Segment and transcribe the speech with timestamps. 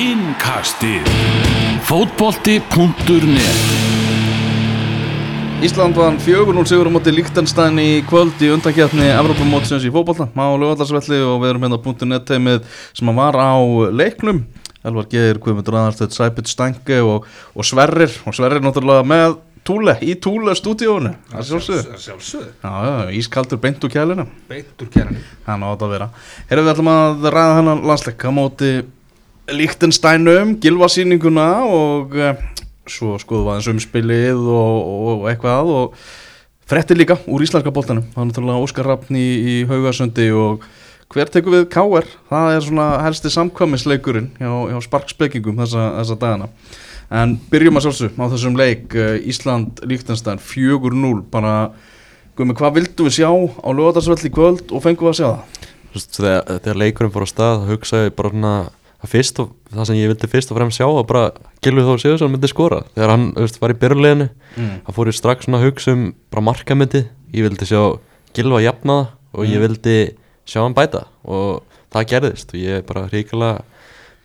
[0.00, 1.04] Innkastið.
[1.84, 3.58] Fótbolti.net
[5.60, 10.30] Ísland vann 4-0 sigur á móti Líktenstein í kvöld í undankjæfni Evropamótsins í fótbolta.
[10.32, 12.64] Á lögallarsvelli og við erum hérna á .net teimið
[12.96, 13.52] sem að var á
[13.92, 14.38] leiknum.
[14.88, 18.14] Elvar Geir, Guðmundur Aðarstöð, Sæbjörn Stange og, og Sverrir.
[18.24, 19.36] Og Sverrir náttúrulega með
[19.68, 21.98] Túle, í Túle stúdíónu Það sjálfsögðu.
[22.00, 26.08] Sjálfsögðu, Já, já, ískaldur beint úr kjælinu beint úr kærani Það nátt að vera.
[26.48, 28.24] Herra við ætlum að ræða hennan landsleik.
[28.24, 28.70] Á móti
[29.50, 32.34] Líktensteinum, gilvasýninguna og uh,
[32.90, 34.76] svo skoðum við aðeins umspilið og,
[35.10, 35.96] og eitthvað og
[36.70, 40.64] frettir líka úr íslenska boltanum það er náttúrulega Óskar Rappn í, í Haugasöndi og
[41.10, 42.06] hver tekur við K.R.
[42.30, 46.50] það er svona helsti samkvæmisleikurinn hjá, hjá sparkspekingum þessa, þessa dagana
[47.10, 51.54] en byrjum að sjálfsög á þessum leik uh, Ísland-Líktenstein 4-0 bara,
[52.38, 55.66] guðmi, hvað vildu við sjá á lögadagsvöld í kvöld og fengum við að sjá það?
[55.90, 58.54] Þegar, þegar leikurinn fór á stað hugsaði bara svona
[59.00, 61.22] að fyrst og það sem ég vildi fyrst og fremst sjá var bara
[61.64, 62.82] Gilvi Þór Sigursson myndi skora.
[62.96, 64.80] Þegar hann veist, var í byrjuleginu Mm.
[64.84, 67.98] þá fór ég strax svona að hugsa um bara markamyndi ég vildi sjá
[68.34, 69.96] Gilva jafna það og ég vildi
[70.44, 71.62] sjá hann bæta og
[71.94, 72.50] það gerðist.
[72.54, 73.60] Og ég er bara ríkilega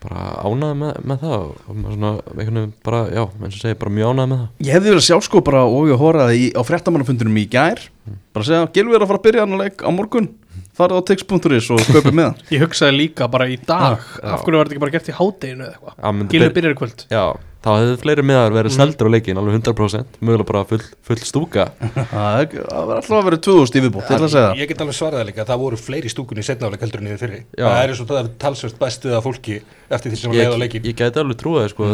[0.06, 3.78] bara ánaði með, með það og, og svona einhvern veginn bara, já, eins og segi,
[3.82, 4.50] bara mjög ánaði með það.
[4.68, 7.82] Ég hefði verið að sjá sko bara og ég horfaði í, á fréttamannafundunum í gær
[8.06, 10.30] bara að segja, Gilvi er að fara að byrja hann leik á morgun.
[10.76, 12.38] Farið á tix.is og kaupið með hann.
[12.54, 14.32] Ég hugsaði líka bara í dag Já.
[14.36, 15.94] Af hverju var þetta ekki bara gert í hádeginu eða eitthvað?
[16.04, 17.04] Já, myndi Gilvi byr- byrjar í kvöld.
[17.16, 17.24] Já,
[17.66, 18.76] þá hefði fleiri miðar verið Mhm.
[18.76, 21.66] seldur á leikin alveg 100% mögulega bara full, full stúka.
[22.12, 24.60] Það er- það var alltaf að vera 2000 í viðbútt, ég ætla að segja það.
[24.60, 27.20] Ég get alveg svarað það líka, það voru fleiri stúkunni í setnáleik heldur en í
[27.24, 27.40] fyrri.
[27.56, 27.66] Já.
[27.72, 29.58] Það er eins og það er talsvert bestið af fólki
[29.90, 31.90] eftir því sem ég, leið á leikin ég gæti alveg trúið sko,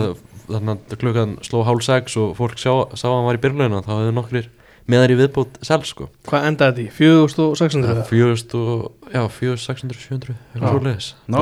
[0.50, 3.84] þannig að klukkan sló hálf sex og fólk sjá, sá að hann var í byrjulegina
[3.86, 4.50] þá hefði nokkrir
[4.92, 6.10] meðar í viðbót sel sko.
[6.30, 6.96] Hvað endaði þetta í?
[6.98, 8.04] 4600 eða?
[8.10, 11.10] 400 og, já, 4600, 700 eitthvað svoleiðis.
[11.32, 11.42] Ná,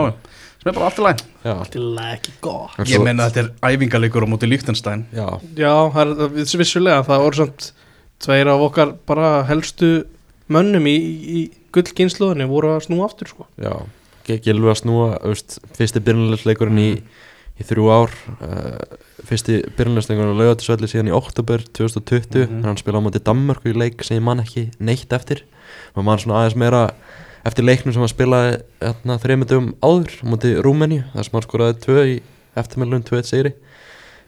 [0.60, 3.76] sem er bara allt í læn já, Til ekki gott En Ég meina þetta er
[3.76, 7.70] æfingarleikur á móti Líktenstein já, Já, það er vissulega Það voru samt
[8.20, 9.92] tveir af okkar bara helstu
[10.52, 11.40] mönnum í, í
[11.76, 13.48] gullkynsluðinni voru að snúa aftur sko.
[13.62, 13.72] já
[14.30, 15.14] Gilvi að snúa,
[15.74, 16.90] fyrsti byrjulegsleikurinn í,
[17.58, 18.12] í þrjú ár
[18.44, 18.76] uh,
[19.28, 22.58] fyrsti byrjulegsleikurinn á laugatisvelli síðan í oktober 2020 Mhm.
[22.60, 25.44] en hann spila á móti Danmörku í leik sem ég man ekki neitt eftir
[25.96, 26.92] og mann svona aðeins meira
[27.46, 32.06] eftir leiknum sem hann spilaði hérna, þreymundum áður móti Rúmeni þar sem hann skoraði tvö
[32.06, 32.22] í
[32.56, 33.54] eftirmjölun 2-1 sigri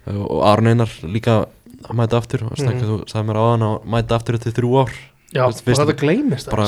[0.07, 1.45] Uh, og Aron Einar líka
[1.85, 2.87] að mæta aftur og stakka Mhm.
[2.89, 4.89] þú sagði mér á hann að mæta aftur eftir þrjú ár
[5.31, 6.65] Já, Fyrst- og þetta gleymist bara,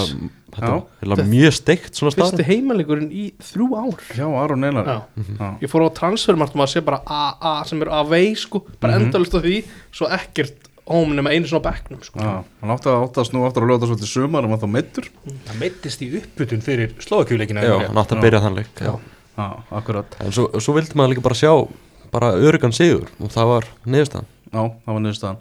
[0.55, 4.03] þetta er mjög steikt svona Fyrsti staðar heimalegurinn í þrjú ár.
[4.15, 4.85] Já, Aron Einar.
[4.87, 5.23] Já.
[5.39, 5.49] Já.
[5.65, 8.63] Ég fór á transfermart og maður sé bara AA sem er away sko.
[8.79, 9.05] Bara Mhm.
[9.09, 12.19] endalist á því Svo ekkert nema einu svona á bekknum sko.
[12.19, 15.09] Já, hann átti að, átti að snúa aftur á lögadagsvöldi sumar en var þá meittur
[15.47, 18.99] Það meittist í uppbytun fyrir slóðakjúleikina Já, hann átti að byrja þann leik já.
[19.37, 20.05] Já, akkurat.
[20.21, 21.67] En svo, svo vildi maður líka bara sjá
[22.11, 24.25] bara örugan sigur og það var niðurstaðan.
[24.53, 25.37] Já, það var niðurstaðan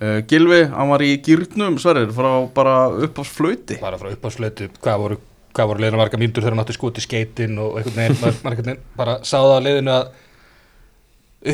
[0.00, 2.76] uh, Gilvi, hann var í gýrnum Sverrir frá bara
[3.06, 5.18] upp á flöyti bara frá uppáðslötu, hvað voru
[5.56, 8.70] hvað voru leiðinu marga mínútur þegar hann átti skoti skeitin og einhvern veginn, maður, einhvern
[8.70, 10.10] veginn bara sáða á leiðinu að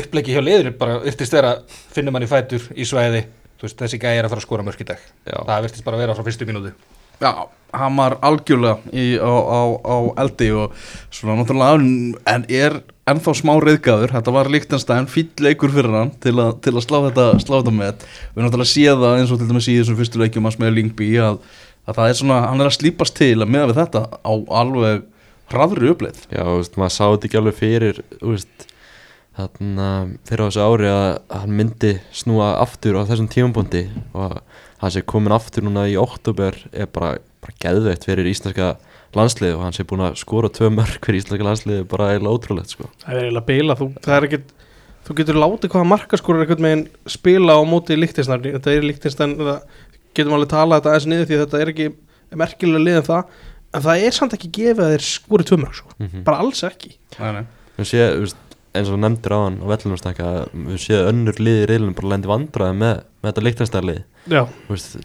[0.01, 1.53] upplegi hjá leiðinu bara virtist vera
[1.93, 3.23] finnum hann í fætur í svæði.
[3.59, 5.03] Þú veist, þessi gæði er að fara að skora mörk í dag.
[5.23, 5.37] Já.
[5.47, 6.73] það virtist bara vera frá fyrstu mínútu
[7.23, 10.73] Já, hann var algjörlega í, á, á, á eldi og
[11.13, 11.77] svona náttúrulega
[12.33, 16.75] en er ennþá smá reyðgæður þetta var líktanstæðan, fýll leikur fyrir hann til, a, til
[16.75, 19.77] að slá þetta, slá þetta með við náttúrulega séð það eins og til dæmis í
[19.79, 21.39] þessum fyrstu leikjum hans með Lingby að,
[21.87, 25.09] að það er svona, hann er að slípast til að meða við þetta á alveg
[25.53, 26.21] hraðri uppleið.
[26.31, 28.67] Já, þú veist, maður sá þetta ekki alveg fyrir þú veist,
[29.33, 29.89] þarna
[30.29, 34.37] fyrir á þessu ári að hann myndi snúa aftur á þessum tímabundi og
[34.83, 38.73] það sé komin aftur núna í oktober er bara, bara geðveitt fyrir íslenska
[39.13, 42.73] landslið og hann sé búin að skora tvö mörg fyrir íslenska landslið bara eiginlega ótrúlegt
[42.73, 42.89] sko.
[43.03, 44.53] Það er eiginlega bila, þú, það er ekkert
[45.03, 49.81] þú getur látið hvaða markaskorur einhvern veginn spila á móti líktinsnarni þetta er líktinsnarni, það
[50.15, 51.87] getum alveg talað þetta aðeins niður því þetta er ekki
[52.43, 53.33] merkilega lið en það,
[53.73, 55.91] en það er samt ekki gefið að þeir skori tvömörk, sko.
[55.99, 56.23] Mhm.
[56.23, 57.43] bara alls ekki Nei, nei.
[58.73, 62.31] Eins og nefndir á hann og vellunum snakka, við séð önnur liðir reilin bara lendi
[62.31, 64.01] vandraði með, með þetta leiktanstæðlið
[64.33, 64.41] Já,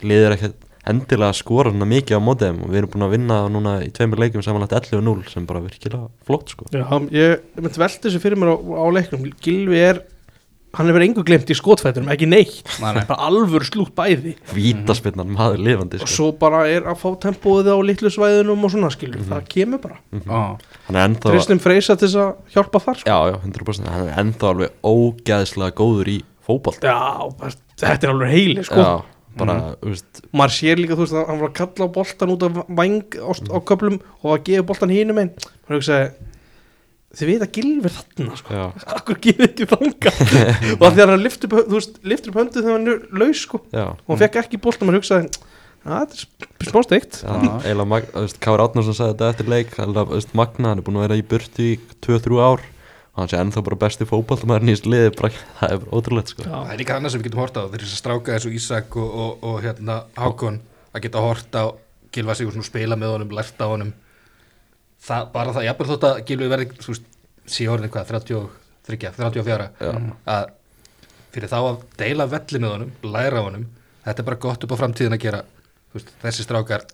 [0.02, 3.14] liðir er ekkert endilega skora svona mikið á móti þeim og við erum búin að
[3.14, 6.68] vinna núna í tveimur leikjum samanlagt 11-0 sem bara virkilega flott sko.
[6.72, 9.26] Já ég, myndi velta þessu fyrir mér á, á leiknum.
[9.44, 10.00] Gilvi er,
[10.76, 13.04] hann hefur engu glemt í skotfættunum, ekki neitt Nei, nei.
[13.08, 16.14] bara alvör slútt bæði vítaspinnan maður lifandi og sko.
[16.14, 19.32] svo bara er að fá tempóið á litlu svæðunum og svona skilur, Mhm.
[19.32, 23.08] það kemur bara Já, hann er ennþá Tristum Freysa til þess að hjálpa þar sko.
[23.08, 26.98] já, já, 100% hann er ennþá alveg ógeðslega góður í fótbolt Já,
[27.38, 28.76] bara, þetta er alveg heili sko.
[28.84, 29.02] já,
[29.38, 32.42] bara, þú veist maður sér líka, þú veist, að hann var að kalla boltan út
[32.42, 35.30] af væng á, á köplum og að gefa boltan hínum einn
[35.68, 36.12] maður hugsaði,
[37.16, 38.64] þið veit að gilfir þarna sko.
[38.94, 40.12] Akkur gefið ekki þanga
[40.76, 43.62] og að þegar hann lyfti upp, upp höndu þegar hann er laus sko.
[43.72, 45.30] og hann fekk ekki bóltum að hugsa að
[45.88, 47.20] þetta er smá steikt.
[48.44, 49.76] Kári Átnarsson sagði þetta eftir leik
[50.10, 52.64] veist, Magna, hann er búin að vera í burtu í 2-3 ár.
[53.14, 56.34] Og hann sé ennþá bara besti fótballtamaðurinn í þessu liði bara, það er bara ótrúlegt
[56.34, 56.44] sko.
[56.44, 58.98] Það er líka annað sem við getum horta á þeir eru að stráka þessu Ísak
[59.00, 60.60] og, og, og hérna Hákon
[60.92, 61.66] að geta horta á
[62.14, 63.90] Gilva Sigursson og spila með honum, lært á honum
[65.04, 67.10] það, bara það, jafnvel þótt að Gilvi verði, þú veist,
[67.48, 69.92] sé orðin hvað 33, 34 Já.
[70.34, 70.48] að
[71.34, 73.66] fyrir þá að deila velli með honum, læra á honum
[74.04, 75.42] þetta er bara gott upp á framtíðin að gera
[75.94, 76.86] veist, þessi strákar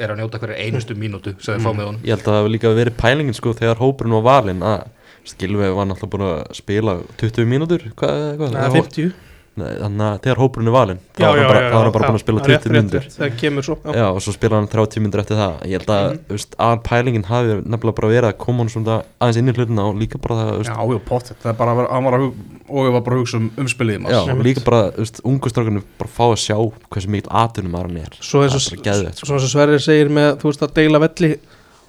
[0.00, 2.38] er að njóta hverju einustu mínútu sem þeir fá með honum Ég held að það
[2.40, 4.86] hefur líka verið pælingin sko þegar hópurinn var valinn að
[5.28, 8.78] Skilvi var náttúrulega búin að spila 20 mínútur, hvað, hvað Nei, það?
[8.80, 12.06] 50 Nei, þannig að þegar hópurinn er valinn þá já, hann bara, já, já, bara
[12.08, 13.02] búin að spila rétt, 20 rétt, mínútur.
[13.04, 14.04] rétt, það kemur svo já.
[14.08, 15.56] Og svo spilaði hann 30 mínútur eftir það.
[15.68, 18.96] Ég held að, þú veist, að pælingin hafi nefnilega bara verið að koma hann svona
[19.20, 21.80] aðeins inn í hlutina og líka bara það, Já, já, pottet, það er bara, að
[21.82, 22.34] vera- hann var að hug,
[22.72, 24.32] og ég var bara að hugsa um umspilið Já, maður.
[24.38, 26.56] og líka bara, þú veist, ungu strákarnir bara fá að sjá
[26.88, 28.16] hversu mikil atunum hann er.
[28.24, 31.34] Svo er eins og Sverrir segir með þú veist að deila velli.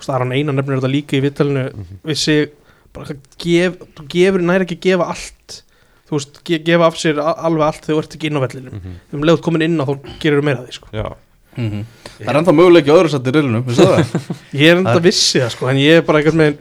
[0.04, 2.00] Það er hann eina nefnir þetta líka í vittalinu Mhm.
[2.04, 2.50] við sig
[2.94, 5.63] bara þú gefur næri ekki að gefa allt
[6.10, 8.74] þú veist ge, gefa af sér alveg allt þegar þú ert ekki inn á vellinum
[8.74, 8.96] Mhm.
[9.14, 10.88] um leiðut komin inn á þá gerir þú meira af því sko.
[10.94, 11.16] Já,
[11.54, 11.84] Mhm.
[12.18, 13.98] Það er ennþá möguleiki á öðru sætti rillinum, veistu það?
[14.58, 16.58] ég er enda Það er- vissi það sko en ég er bara einhvern veginn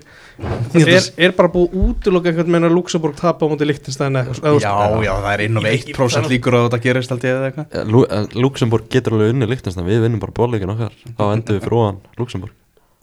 [0.74, 4.52] Ég er, er bara búið útiloka einhvern veginn að Luxemburg tapa á móti eitthvað, þú
[4.52, 7.36] veist, Já, já, það er inn og Ég- 1% líkur að þetta gerist held ég
[7.36, 7.66] eða eitthvað.
[7.72, 11.60] Eh, Lu- eh, Luxemburg getur alveg unni líktast við vinnum bara bóleikin okkar þá endum
[11.60, 12.50] við ofan Luxemburg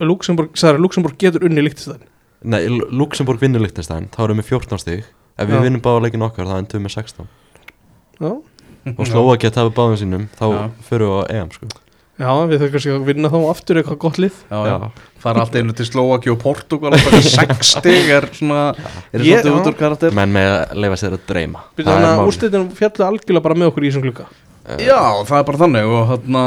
[0.01, 2.01] Luxemburg, sagði, Luxemburg getur unni Lichtenstein
[2.43, 5.03] Nei, Lu- Luxemburg vinnur Lichtenstein þá erum við 14 stig
[5.39, 7.27] ef við vinnum báleikin okkar þá endum við með 16
[8.19, 8.31] já,
[8.97, 10.63] og Slovakja tapir báðum sínum þá Já.
[10.89, 11.69] fyrir við á EM sko.
[12.19, 14.39] já við þurfum kannski að vinna þá aftur eitthvað gott lið.
[15.23, 18.73] Fara allt einu til Slovaki og Portugal og bara 6 stig er svona,
[19.13, 19.55] er Ég- svolítið já.
[19.61, 20.11] út úr karakter.
[20.15, 22.31] menn með að leifa sér að dreyma Býtu, Það er þannig að málið.
[22.33, 24.27] úrslitin fjallu algjörlega bara með okkur í þessum glugga
[24.83, 26.43] Já, það er bara þannig og þarna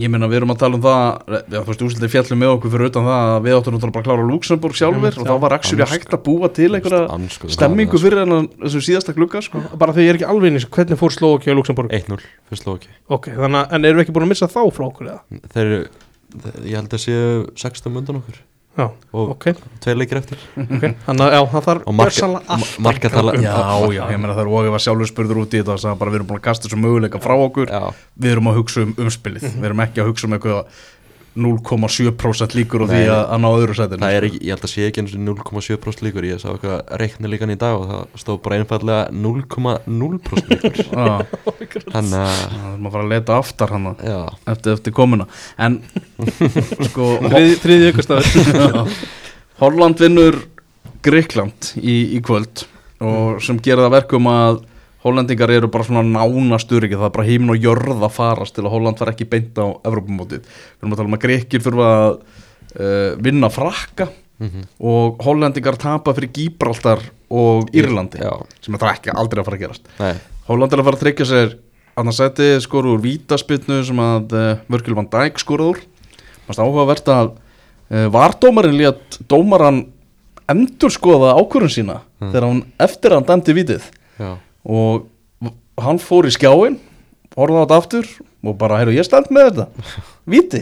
[0.00, 1.02] ég meina við erum að tala um það
[1.34, 4.04] já, þú veist, úsildið fjallum með okkur fyrir utan það að við áttum náttúrulega bara
[4.04, 7.96] að klára Luxemburg sjálfur og þá var actually Andsk- hægt að búa til einhverja stemmingu
[7.98, 9.62] það, fyrir hennan þessum síðasta glugga sko.
[9.78, 12.16] bara þegar ég er ekki alveg þessu, hvernig fór Slovakja og Luxemburg sko.
[12.16, 14.86] 1-0 fyrir Slovakja ok, þannig að, en erum við ekki búin að missa þá frá
[14.88, 15.20] okkur eða?
[15.54, 15.84] þeir eru
[16.66, 17.24] ég held að séu
[17.54, 18.40] 16 mundan okkur
[18.74, 19.44] já, og ok,
[19.84, 20.40] tveir leikir eftir.
[20.58, 23.54] Ok þannig að já, það þarf marka- gjörsamlega allt ma- markatala- að- Já,
[23.94, 26.10] já, ég meina það er og ég var sjálfur spurður út í þetta sagði bara
[26.10, 27.70] við erum búin að kasta þessu möguleika frá okkur.
[27.70, 29.46] Já, við erum að hugsa um umspilið.
[29.54, 30.64] Við erum ekki að hugsa um eitthvað
[31.34, 33.74] 0,7% líkur á því að, að ná öðru
[34.06, 36.26] er ekki, ég held að sé ekki eins og 0,7% líkur.
[36.28, 40.78] Ég sá eitthvað reikni líkan í dag og það stóð bara einfallega 0,0% líkur.
[41.94, 45.26] Þannig að það er maður að fara að leta aftar hann eftir, eftir komuna.
[45.58, 45.80] En
[46.90, 47.10] sko
[47.64, 48.84] Þriði- Já.
[49.62, 50.38] Holland vinnur
[51.04, 52.64] Gríkland í, í kvöld
[53.04, 54.62] og sem gera það verkum að
[55.04, 58.64] Hollendingar eru bara svona nánastur ekki, það er bara heiminn og jörð að farast til
[58.64, 60.46] að Holland fara ekki beint á Evrópumótið.
[60.46, 64.06] Við erum að tala um að Gríkir þurfa að uh, vinna frakka
[64.40, 67.04] mhm, og Hollendingar tapa fyrir Gíbraltar
[67.34, 68.32] og Írlandi já,
[68.64, 69.92] sem það er ekki aldrei að fara að gerast.
[70.00, 70.14] Nei,
[70.48, 71.54] Holland er að fara að tryggja sér
[72.00, 75.82] annars seti skoru úr vítaspinnu sem að uh, Vörgil van Dijk skoruð úr.
[76.48, 79.84] Mannst áhugavert að uh, vardómarinn lét dómaran
[80.50, 82.30] endur skoða ákvörðun sína Mm.
[82.32, 83.86] þegar hann eftir að hann dæmdi vítið.
[84.16, 84.28] Já,
[84.64, 85.06] og
[85.84, 86.78] hann fór í skjáin
[87.34, 88.08] horfði á þetta aftur
[88.44, 89.66] og bara, heyrðu, ég stend með þetta.
[90.34, 90.60] Víti,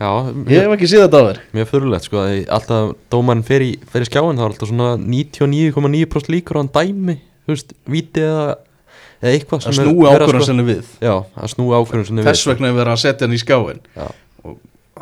[0.00, 3.46] já ég mjög, hef ekki séð þetta á þér mjög fyrirlegt sko að alltaf dómarinn
[3.46, 7.16] fer í, fer í skjáin þá er alltaf svona 99,9% líkur á hann dæmi,
[7.50, 8.44] veist, víti eða,
[9.22, 10.92] eða eitthvað að sem er snúi verið að ákvörðun sko- við.
[11.06, 14.06] Já, að snúi ákvörðun sinni þess vegna er verið að setja hann í skjáin já,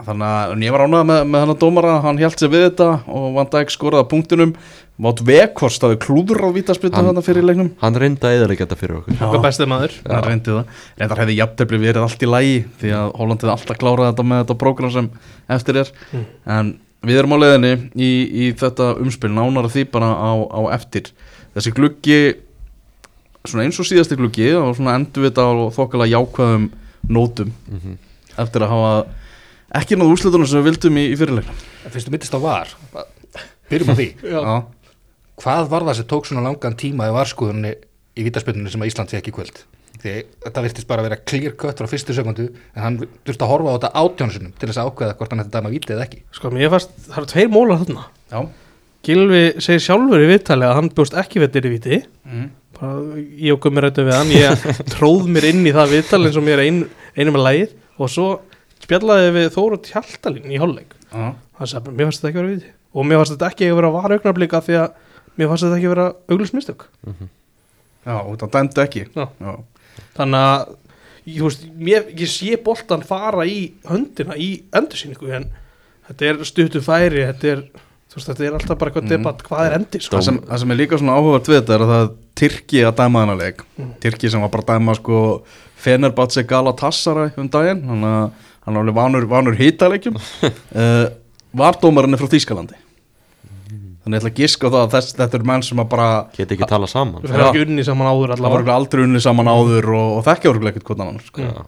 [0.06, 2.88] þannig að ég var ánað með, með hann að dómara hann held sér við þetta
[3.10, 4.52] og Van Dijk skoraði að punktinum.
[4.98, 7.68] Vátt Vekhorst hafði klúður á vítaspilnu Hann- þarna fyrir leiknum.
[7.78, 9.14] hann reyndi að eða þetta fyrir okkur.
[9.20, 9.92] Hvað bestið maður.
[10.10, 10.64] Hann reyndi það.
[10.98, 14.42] Reyndar hefði jafntefli verið allt í lægi því að Holland hefði alltaf klárað þetta með
[14.42, 15.10] þetta prógram sem
[15.48, 15.92] eftir er.
[16.12, 16.24] Mm.
[16.56, 16.72] en
[17.06, 21.12] við erum á leiðinni í, í þetta umspil nánar því bara á, á eftir.
[21.54, 22.18] Þessi gluggi
[23.46, 26.68] svona eins og síðasti gluggi og svona endurvita og þokkala jákvæðum
[27.08, 27.96] nótum mm
[28.38, 28.90] eftir að hafa
[29.76, 31.58] ekki náðu úrslitunum sem við vildum í, í fyrirleiknum
[31.92, 32.70] Fyrst þú mittist á var
[33.68, 34.40] Byrjum á því Já.
[35.38, 37.74] Hvað var það sem tók svona langan tíma í varskoðunni
[38.18, 39.60] í vítaspilnunni sem að Ísland sé ekki kvöld?
[39.98, 42.96] Því þetta virtist bara að vera clear cut frá fyrstu sekundu en hann
[43.26, 45.94] þurfti að horfa á þetta átjónsunum til þess að ákveða hvort hann að dæma vítið
[45.96, 46.20] eða ekki.
[46.38, 48.40] Sko, mér fannst, það eru tveir mólar þarna Já.
[49.08, 52.48] Gilvi segir sjálfur í viðtali að hann bjóst ekki þetta í viti Mm.
[52.78, 52.98] bara,
[53.40, 56.44] ég og Gummi rættum við hann ég tróð mér inn í það viðtal eins og
[56.46, 56.82] mér ein,
[57.16, 58.26] einu með lagið og svo
[58.88, 61.34] spjallaði við Þóru Tjaltalín í hálfleik Já.
[61.58, 63.90] hann sagði mér fannst þetta ekki vera viti og mér fannst þetta ekki að vera
[63.92, 64.92] var augnablika því að
[65.38, 66.86] mér fannst þetta ekki að vera auglismistök
[68.08, 69.26] Já, og það dæmdu ekki Já.
[69.44, 69.52] Já.
[70.16, 70.70] þannig að
[71.28, 75.50] ég, þú veist, mér, ég sé boltan fara í höndina í endursýningu en
[76.08, 77.62] þetta er stuttu færi þetta er,
[78.08, 79.12] þú veist, þetta er alltaf bara eitthvað Mhm.
[79.12, 80.16] debatt hvað er endir sko.
[80.16, 82.80] það, sem, það sem er líka svona áhugavert við þetta er að það er Tyrki
[82.86, 83.92] að dæma þennan leik Mm.
[84.00, 85.42] Tyrki sem var bara að dæma sko
[85.76, 88.30] Fenerbahce Galatasaray um daginn hann, að-
[88.68, 91.08] hann er alveg vanur, vanur hítaleikjum uh,
[91.62, 92.76] var dómarinn frá Þýskalandi.
[94.04, 96.08] Þannig ég ætla að giska á það að þess, þetta er menn sem að bara
[96.36, 97.24] Geti ekki tala saman.
[97.24, 98.58] Það er ekki unni saman áður það var allavega.
[98.58, 101.44] örugglega aldrei unni saman áður og, og þekkja orðlega ekkert hvort annan sko.
[101.44, 101.64] Já.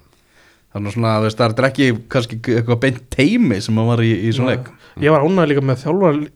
[0.70, 4.10] þannig að svona, veist, það er ekki kannski eitthvað beint teimi sem að var í,
[4.24, 4.70] í svona leik.
[5.04, 6.28] Ég var ánægð líka með þjálfara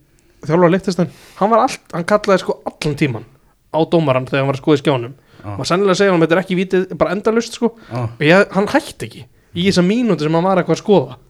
[0.44, 3.28] þjálfara liftistæn, hann var allt, hann kallaði sko allan tíman
[3.72, 5.14] á dómaran þegar hann var að skoða í skjánum.
[5.44, 5.50] Já.
[5.54, 7.70] maður sennilega segja hann þetta er ekki vítið, bara endalust sko.
[7.88, 8.02] Já.
[8.08, 11.20] og ég, hann hætti ekki í þessa mínúti sem hann var eitthvað að skoða.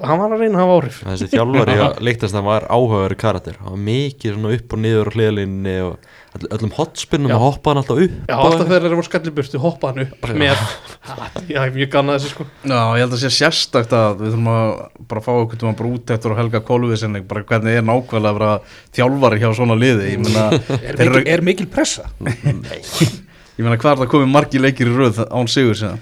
[0.00, 0.98] Hann var að reyna að hafa áhrif.
[1.04, 3.56] Þessi þjálfari að leiktast það var áhugaður karakter.
[3.60, 6.06] Hann var mikið upp og niður á hliðlinni og
[6.38, 9.90] öll- öllum hotspinnum og hoppa hann alltaf upp Já, alltaf þegar þeir voru skalliburtu hoppa
[9.90, 10.62] hann upp með,
[11.04, 12.46] já, ég er mjög gannað þessu sko.
[12.64, 14.72] Já, ég held að sé sérstakt að við þurfum að
[15.12, 18.38] bara fá okkur tíma bara út eftir og helga kólfiðsinn bara hvernig er nákvæmlega að
[18.40, 18.54] vera
[18.96, 20.06] þjálfari hjá svona liði?
[20.14, 22.08] Ég meina, Er, mikil, eru- er mikil pressa?
[22.24, 26.00] ég meina hvað er það komið margi leikir í röð án sigur síðan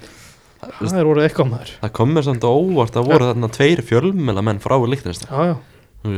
[0.58, 1.72] Það er voruð eitthvað maður.
[1.84, 4.74] Það kom mér samt á óvart að voru þarna tveir fjölmela menn frá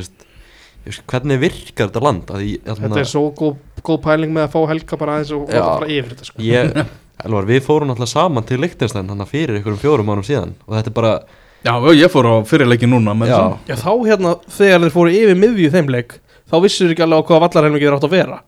[0.00, 2.30] veist hvernig virkar þetta land?
[2.32, 5.52] Að ég, þetta er svo góð, góð pæling með að fá helga bara aðeins og
[5.52, 5.61] Já.
[5.66, 6.44] fara yfir þetta sko.
[6.47, 6.80] Ég,
[7.26, 10.92] Elvar, við fórum alltaf saman til Lichtenstein þannig fyrir einhverjum fjórum ánum síðan og þetta
[10.92, 11.12] er bara,
[11.61, 15.37] Já, ég fór á fyrirleikin núna já, sem- Já, þá hérna, þegar þeir fóru yfir
[15.42, 16.14] miðju í þeim leik
[16.49, 18.38] þá vissur ekki alveg á hvaða vallarhelmingi þeir átt að vera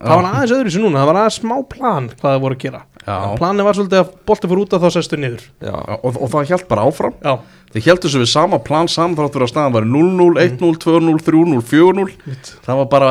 [0.00, 2.64] það var aðeins öðru sér núna, það var aðeins smá plan hvað það voru að
[2.64, 2.82] gera.
[3.04, 3.36] Já.
[3.36, 5.42] planið var svolítið að bolti fór út af þá sestu niður.
[5.68, 7.16] Og, og það hjælt bara áfram.
[7.20, 7.34] Já,
[7.74, 11.18] þeir hjæltu svo við sama plan saman þátt fyrir að staðan var 0-0, 1-0, 2-0,
[11.26, 12.52] 3-0, 4-0 mitt.
[12.64, 13.10] Það var bara,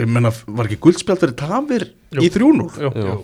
[0.00, 1.84] ég meina, var ekki guldspjald fyrir tafir
[2.16, 2.94] í 3-0 Jú.
[2.96, 3.18] Jú.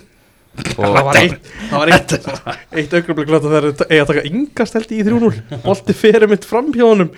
[0.54, 2.12] Það var eitt, það var eitt,
[2.78, 5.32] eitt augnablik þeir eiga að taka yngast held í 3-0
[5.64, 7.10] bolti fyrir mitt fram hjá honum.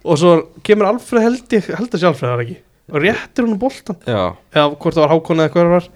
[0.00, 0.32] Og svo
[0.66, 2.58] kemur Alfred held held að sé Alfred það ekki
[2.90, 5.88] og réttir honum boltan já, eða hvort það var Hákon eða hver það var.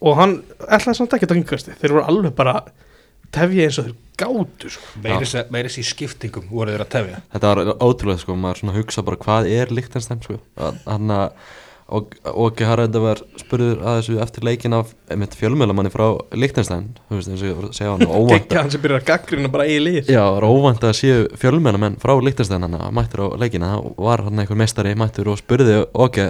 [0.00, 0.36] Og hann
[0.66, 2.54] ætlaði samt ekki að taka yngasti þeir voru alveg bara
[3.34, 5.00] tefja eins og þeir gátu sko.
[5.54, 7.22] Meiris í skiptingum voru þeir að tefja.
[7.34, 10.38] Þetta var ótrúlega sko, maður svona hugsa bara hvað er Lichtenstein sko,
[10.86, 11.28] hann að
[11.90, 16.06] og Óki Haraldur var spurður að þessu eftir leikin af einmitt fjölmjölamanni frá
[16.38, 19.66] Lichtenstein, þú veist eins og ég var að segja hann sem byrjar að gaggrina bara
[19.66, 20.04] í lið.
[20.06, 23.72] Já, það var óvænt að séu fjölmennamenn frá Lichtenstein hann að mættur á leikina.
[23.74, 26.20] Það var hann einhver meistari mættur og spurði ok,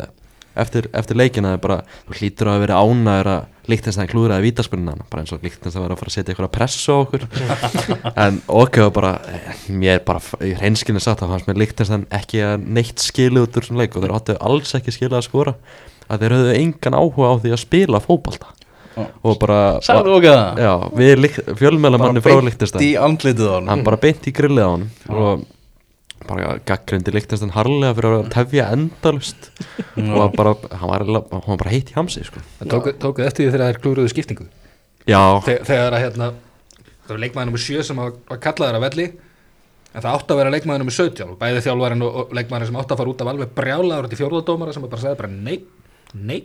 [0.59, 5.33] eftir, eftir leikina bara, þú hlýtur að vera ánæður að Lichtenstein klúðraði vítaspunna bara eins
[5.35, 7.27] og Lichtenstein var að fara að setja eitthvað pressu á okkur.
[8.25, 12.43] En ok var bara eh, mér bara, í hreinskilinu sagt að hans með Lichtenstein ekki
[12.47, 15.55] að neitt skilu út úr svona leik og þeir áttu alls ekki skilað að skora.
[16.11, 18.51] Að þeir höfðu engan áhuga á því að spila fótbalta
[18.97, 19.05] Já.
[19.23, 19.59] og bara
[20.17, 20.27] okkur
[20.59, 21.13] Já, við
[21.61, 25.45] fjölmjölamanni frá hann hann bara beint í grillið á hann og
[26.29, 29.51] bara gaggrindi líktast harlega fyrir að tefja endalust
[29.97, 32.43] og bara, hann var, hann var bara heitt í hamsi sko.
[32.61, 34.47] Það tókuð tóku eftir því þegar þeir klúruðu skiptingu?
[35.09, 36.31] Já, Þeg, Þegar að hérna
[37.01, 39.07] Það var leikmaður nummer 7 sem var, var kallaður að velli
[39.91, 43.01] En það átti að vera leikmaður nummer 17 Bæði þjálfarinn og, leikmaður sem átti að
[43.01, 45.57] fara út af alveg brjálaður til fjórðadómara sem bara sagði bara nei,
[46.15, 46.41] nei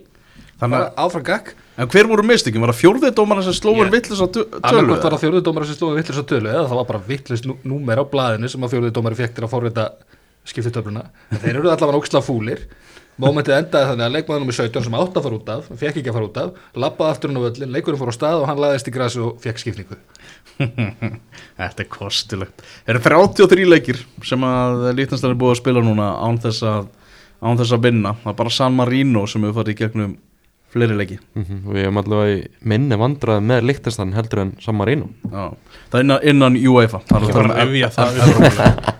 [0.56, 2.62] Þannig bara áfram gakk En hver voru mistökin?
[2.64, 4.08] Var það fjórðið dómarna sem slóður yeah.
[4.24, 4.46] á tölu?
[4.62, 8.00] annarkvort var það fjórðudómari sem stóði vittlust á tölu eða það var bara vittlust númer
[8.00, 9.86] á blaðinu sem að fjórðudómari fekk til að forvita
[10.48, 12.64] skiptutöfluna en þeir eru allavega óksla fúlir
[13.16, 16.10] Mómentið endaði þannig að leikmaður nummer 17 sem átt að fara út af, fekk ekki
[16.10, 18.60] að fara út af, lappaði aftur hann á völlin, leikurinn fór á stað og hann
[18.60, 19.96] laðist í grasi og fekk skipningu.
[21.56, 26.36] Þetta er kostulegt Það eru 33 leikir sem að er búið að spila núna án
[26.44, 26.92] þess að,
[27.40, 30.14] án þess að vinna Það er bara San Marino sem hefur farið í gegnum
[30.76, 31.18] fleiri leiki.
[31.36, 35.08] Mm við erum allavega minni vandraði með Lichtenstein heldur en San Marino.
[35.32, 35.46] Já.
[35.90, 38.94] Það er innan, innan UEFA Það er að tala um það.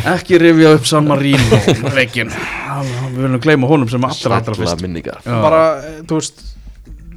[0.14, 1.58] Ekki rifja upp San Marino
[1.96, 4.82] leikin Við viljum gleyma honum sem allra allra fyrst.
[4.84, 5.18] minningar.
[5.26, 6.44] Bara, eh, þú veist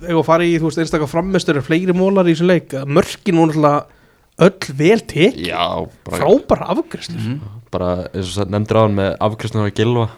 [0.04, 3.38] ef að fara í, þú veist, einstakar frammeistur er fleiri mólar í þessum leik, mörkin
[3.40, 4.00] voru alltaf
[4.44, 5.62] öll vel tek já,
[6.04, 7.40] bara, frábæra afgriðslu Mhm.
[7.72, 10.10] bara eins og nefndir á hann með afkvæmstuna á Gilva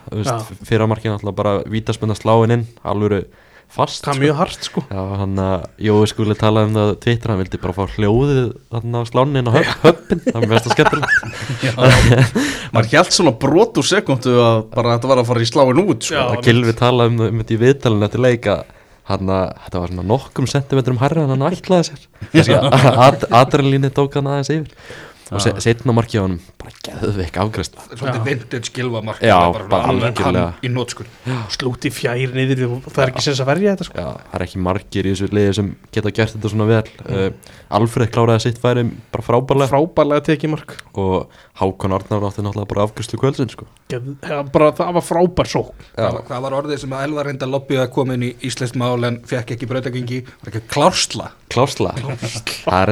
[0.64, 3.26] fyrramarkin alltaf bara vítaspunna sláin inn alveg
[3.72, 4.84] fast það er mjög hart sko.
[4.90, 9.02] Já, hann að Jói skuli tala um það Twitter, hann vildi bara fá hljóðið þarna
[9.02, 12.40] á slánin og höpp, höppin það er mest að skemmtilegt.
[12.76, 16.08] Maður hjælt svona brot úr sekundu að bara þetta var að fara í sláin út
[16.08, 16.16] sko.
[16.16, 16.24] Já.
[16.30, 18.60] að Gilvi tala um, um þetta í viðtalinu eftir leika
[19.06, 22.08] hann að þetta var svona nokkrum sentimetrum hærra en hann ætlaði sér.
[23.42, 24.72] Adrenalíni tók hann aðeins yfir
[25.32, 29.94] og se, setna markið á honum bara geðveik afgræst Svolítið vintage gilvamark Já, bara, bara
[29.94, 31.10] alveg hann í nótskun
[31.56, 33.96] slúti fjær niður og það er ekki sens að verja þetta sko.
[34.00, 36.84] Já, það er ekki margir í þessu liði sem geta gert þetta svona vel.
[37.06, 37.30] Uh,
[37.76, 39.72] Alfred kláraði sitt færi bara frábærlega.
[39.74, 40.76] Frábærlega tekið mark.
[40.96, 41.16] Og
[41.56, 43.68] Hákon Arnar átti náttúrulega bara afgræslu kvöldsinn sko.
[44.52, 47.92] Bara, það var frábær sók hvað, hvað var orðið sem að Elvar reynda lobbið að
[47.96, 51.30] koma inn í Íslensk mál en fekk ekki brautagengi var ekki klársla.
[51.54, 52.90] Klásla, það er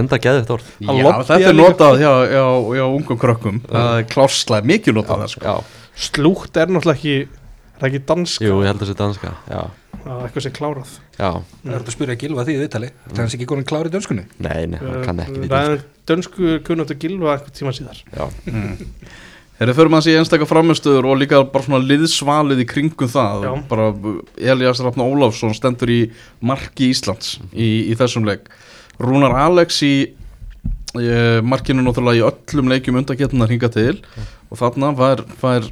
[2.31, 3.61] Já, er hjá ungum krökkum.
[3.69, 5.45] Það er klárslega mikið notað það sko.
[5.45, 5.55] Já,
[6.07, 8.45] slútt er náttúrulega ekki er það ekki danska?
[8.47, 9.61] Jú, ég held að það sé danska Já,
[10.03, 10.93] það er eitthvað sem klárað.
[11.17, 12.89] Já, það er þetta að spyrja gilva því í viðtali.
[13.03, 14.25] Það er hans ekki konin klár í dönskunni?
[14.43, 16.55] Nei, nei, hann kann ekki við ræðum dönsku.
[16.67, 18.01] kunnáttu gilva eitthvað tíma síðar.
[18.13, 18.25] Já,
[19.53, 23.51] Þegar fyrir maður sé einstakar framistöður og líka bara svona liðsvalið í kringum það Já.
[23.69, 23.85] bara
[24.41, 25.99] Elias Rafn Ólafsson stendur í
[26.43, 28.49] marki Íslands í, í þessum leik.
[28.99, 29.93] Rúnar Alex í
[30.93, 33.95] markinu náttúrulega í öllum leikjum undakettuna hringa til
[34.51, 35.71] og þarna fær, fær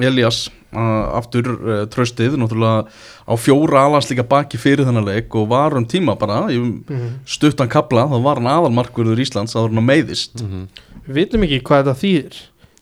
[0.00, 2.86] Elias uh, aftur uh, tröstið náttúrulega
[3.26, 7.20] á fjóra alans líka baki fyrir þennan leik og var um tíma bara í Mhm.
[7.26, 10.68] stuttan kabla þá var hann aðalmarkverður Íslands að hann meiðist mhm.
[11.06, 12.40] við vitum ekki hvað þetta þýðir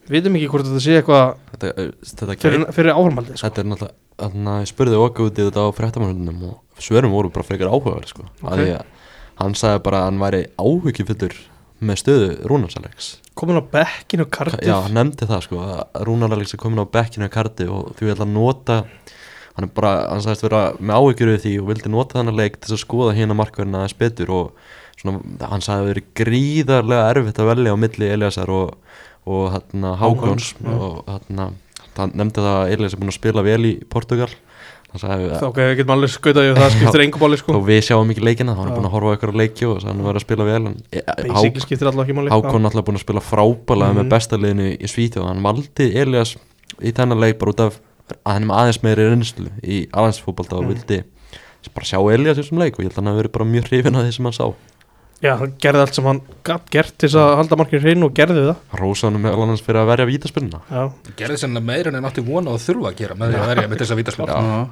[0.08, 3.48] við vitum ekki hvort þetta sé eitthvað þetta, uh, þetta fyrir, fyrir áhramaldið sko.
[3.48, 7.12] Þetta er náttúrulega, þannig að ég spurði okkur út í þetta á fréttamannunum og svörum
[7.12, 8.24] voru bara frekar áhugaverð sko.
[8.42, 8.52] Ok.
[8.52, 8.72] okay.
[8.78, 8.96] að
[9.38, 11.36] hann sagði bara að hann væri áhyggjufullur
[11.78, 14.66] með stöðu Rúnarsalegs komin á bekkinu kartið.
[14.66, 18.16] Já, hann nefndi það sko að Rúnarsalegs er komin á bekkinu karti og því vil
[18.16, 18.80] að nota
[19.58, 22.58] hann er bara, hann sagðist vera með áhyggjur við því og vildi nota þennan leik
[22.62, 24.66] til að skoða hérna markverðina aðeins betur og
[24.98, 28.76] svona, hann sagði að verið gríðarlega erfitt að velja á milli Eliasar og,
[29.26, 31.50] og hérna Hákons og hérna
[31.98, 34.30] hann nefndi það að Elias er búin að spila vel í Portugal.
[34.30, 34.47] hann
[34.88, 38.54] þá að við getum alveg skautað það skiptir engum báli sko við sjáum ekki leikina,
[38.56, 38.72] hann Já.
[38.72, 40.76] er búin að horfa á ykkur leiki og sagði hann verið að spila vel en,
[40.92, 43.98] e, basically skiptir alltaf máli Hákon náttúrulega búin að spila frábælega Mhm.
[44.00, 46.36] með besta liðinu í Svíþjóð hann valdi Elias
[46.80, 47.80] í þennan leik bara út af
[48.24, 50.72] að hann er með aðeins meiri reynslu í alansfótbolta og Mhm.
[50.72, 51.04] vildi
[51.74, 53.94] bara sjá Elias í þessum leik og ég held að hann hafi verið mjög hrifin
[53.98, 54.54] að því sem hann sá
[55.24, 58.14] já, hann gerði allt sem hann gatt gert til þess að halda markinu hreinu og
[58.18, 58.62] gerði það.
[58.72, 60.84] Hann rósa hann með alans fyrir að verja vítaspilna já,
[61.18, 63.68] gerði sennilega meira en hann átti vona og þurfa að gera með því að verja
[63.72, 64.64] með þess að vítaspil Já.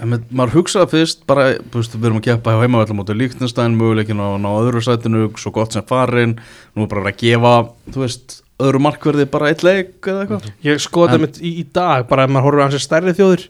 [0.00, 1.42] En með- maður hugsaði fyrst bara,
[1.74, 5.52] veist, við erum að keppa hjá heimavallum móti Líktinstæn, möguleikin á, á öðru sætinu svo
[5.52, 6.38] gott sem farin,
[6.74, 7.52] nú er bara að gefa
[7.92, 10.48] þú veist, öðru markverði bara eitt leik eða eitthvað.
[10.64, 13.44] Ég skoði En- þetta í, í dag bara ef maður horfir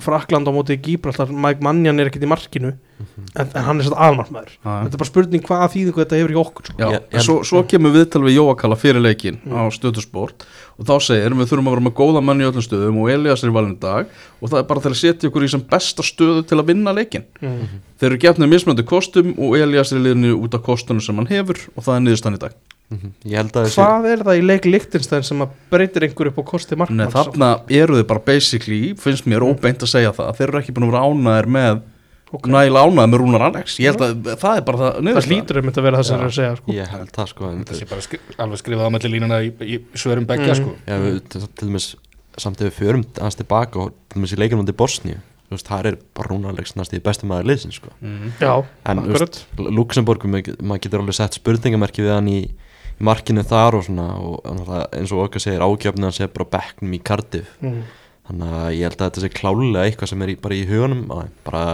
[0.00, 4.06] Frakland á móti Gíbraltar Mike Mannian er ekkert í markinu en, en hann er svona
[4.06, 4.70] aðmarkmaður Já.
[4.70, 6.76] þetta er bara spurning hvaða þýðingu þetta hefur í okkur sko.
[6.80, 10.46] Já, en svo, svo kemur viðtal við Jóakala fyrir leikin á stöðusport
[10.78, 13.44] og þá segir við þurfum að vera með góða menn í öllum stöðum og Elias
[13.44, 14.08] er í valin í dag
[14.40, 16.96] og það er bara til að setja ykkur í sem besta stöðu til að vinna
[16.96, 17.84] leikin mm.
[18.00, 21.30] þeir eru gefnið mismöndu kostum og Elias er í liðinu út af kostunum sem hann
[21.30, 22.58] hefur og það er niðurstann í dag
[22.90, 23.10] Mhm.
[23.28, 26.38] ég held að þessi hvað er það í leik Lichtenstein sem að breytir einhver upp
[26.40, 30.30] á kosti Nei, markmanns þarna eru þið bara basically finnst mér óbeint að segja það
[30.38, 31.80] þeir eru ekki búin að vera ánæðir með
[32.32, 32.44] Ok.
[32.48, 35.28] nægilega ánæðir með Rúnar Alex ég held að það er bara það það niðurstaðan.
[35.36, 36.18] hlýtur um þetta að vera það sem Já.
[36.18, 36.72] það er að segja sko.
[36.72, 39.78] ég held það sko það sé bara skri, alveg skrifað á melli línuna í, í
[39.94, 40.60] svörum beggja Mm.
[40.60, 41.86] sko ja, við, til, til dæmis
[42.38, 45.16] samt ef við förum aðeins tilbaka og til dæmis í leikinum til Bosníu
[45.48, 48.32] þú veist, það er bara Rúnarsalegs næst í bestum maður liðsins sko Mhm.
[48.40, 50.24] já, En, akkurat Luxemburg,
[50.60, 52.48] maður getur alveg sett spurningamerki við hann í
[53.04, 57.00] markinu þar og svona og eins og okkar segir ágjöfni hann segir bara bekknum í
[57.04, 57.80] Cardiff mm.
[58.28, 61.32] þannig að ég held að þetta sé klálega eitthvað sem er í, bara í hugunum
[61.46, 61.64] bara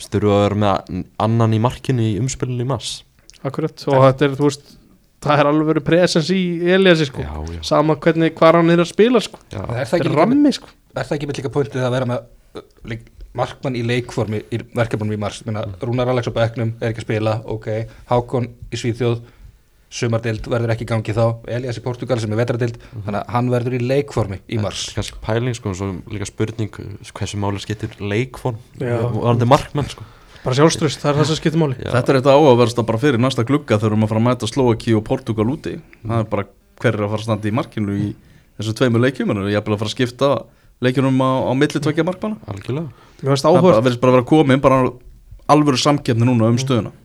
[0.00, 3.00] styrfu að vera með annan í markinu í umspilinu í mass
[3.44, 4.76] akkurat og þetta er, þú veist
[5.20, 6.42] það er alveg verið presens í
[6.74, 7.24] Eliassi sko.
[7.24, 9.40] já, já, sama hvernig hvar hann er að spila sko.
[9.52, 10.70] já, er það þetta ekki er rammi sko.
[10.94, 13.00] er það ekki með líka pointið að vera með
[13.36, 17.06] markmann í leikformi í verkefnum í mars Minna, Rúnar Alex á bekknum er ekki að
[17.06, 17.68] spila ok,
[18.10, 19.20] Hákon í Svíþjóð
[19.90, 21.24] sumardeild verður ekki í gangi þá.
[21.50, 24.84] Elias í Portugal sem er vetradild þannig að hann verður í leikformi í mars.
[24.92, 26.70] er kannski pæling sko svo líka spurning
[27.10, 29.00] hversu máli skiptir leikfón Já.
[29.02, 30.06] og hann er markmann sko.
[30.40, 31.76] Bara sjálfströst, það er það sem skiptir máli.
[31.76, 34.94] Já, Þetta er þetta áhugaverðast bara fyrir næsta glugga erum að fara að mæta Slovaki
[34.96, 35.74] og Portugal úti.
[36.06, 36.46] Það er bara
[36.80, 38.08] hver er að fara að standa í markinu í
[38.56, 40.30] þessu tveimur leikjum ég er bara að fara að skipta
[40.80, 42.40] leikjunum á, á milli tvekja markmanna.
[42.46, 44.80] Það verðist bara að vera komin bara
[45.50, 46.92] alvöru samkeppni núna um stöðuna.
[46.94, 46.99] þú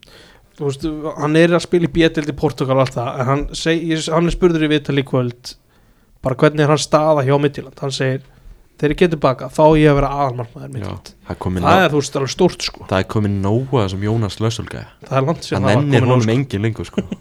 [0.59, 0.85] veist,
[1.19, 4.29] hann er að spila í bjötild í Portugal og allt það, en hann, seg, hann
[4.29, 5.51] er spurður í viðtal í kvöld
[6.25, 8.23] bara hvernig er hann staða hjá Midtjylland, hann segir
[8.75, 11.39] þegar ég getur baka, þá ég að vera aðalmarkmaður já, Midtjylland, það er
[11.85, 15.27] er þú veist alveg stórt sko, það er komin nóga sem Jónas Lössulgæði það er
[15.29, 16.35] langt sem hann það var á, honum sko.
[16.37, 17.05] engin lengur sko.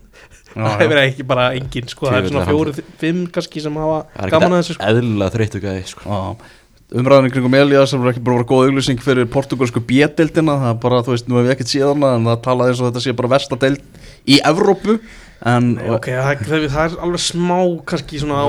[0.55, 3.79] Það hefur ekki bara engin sko, það er svona er hann- fjóri, fimm kannski sem
[3.81, 4.77] hafa er gaman að þessu
[5.91, 6.05] sko.
[6.95, 11.03] Umræðinu kringum Elias sem er ekki bara góð auglýsing fyrir portugalsku B-deildina það er bara,
[11.07, 13.15] þú veist, nú hef ég ekkert séð hana en það talaði eins og þetta sé
[13.19, 13.81] bara versta deild
[14.29, 14.99] í Evrópu
[15.45, 17.57] en Nei, ok, það, það, það er alveg smá
[17.91, 18.49] kannski svona á,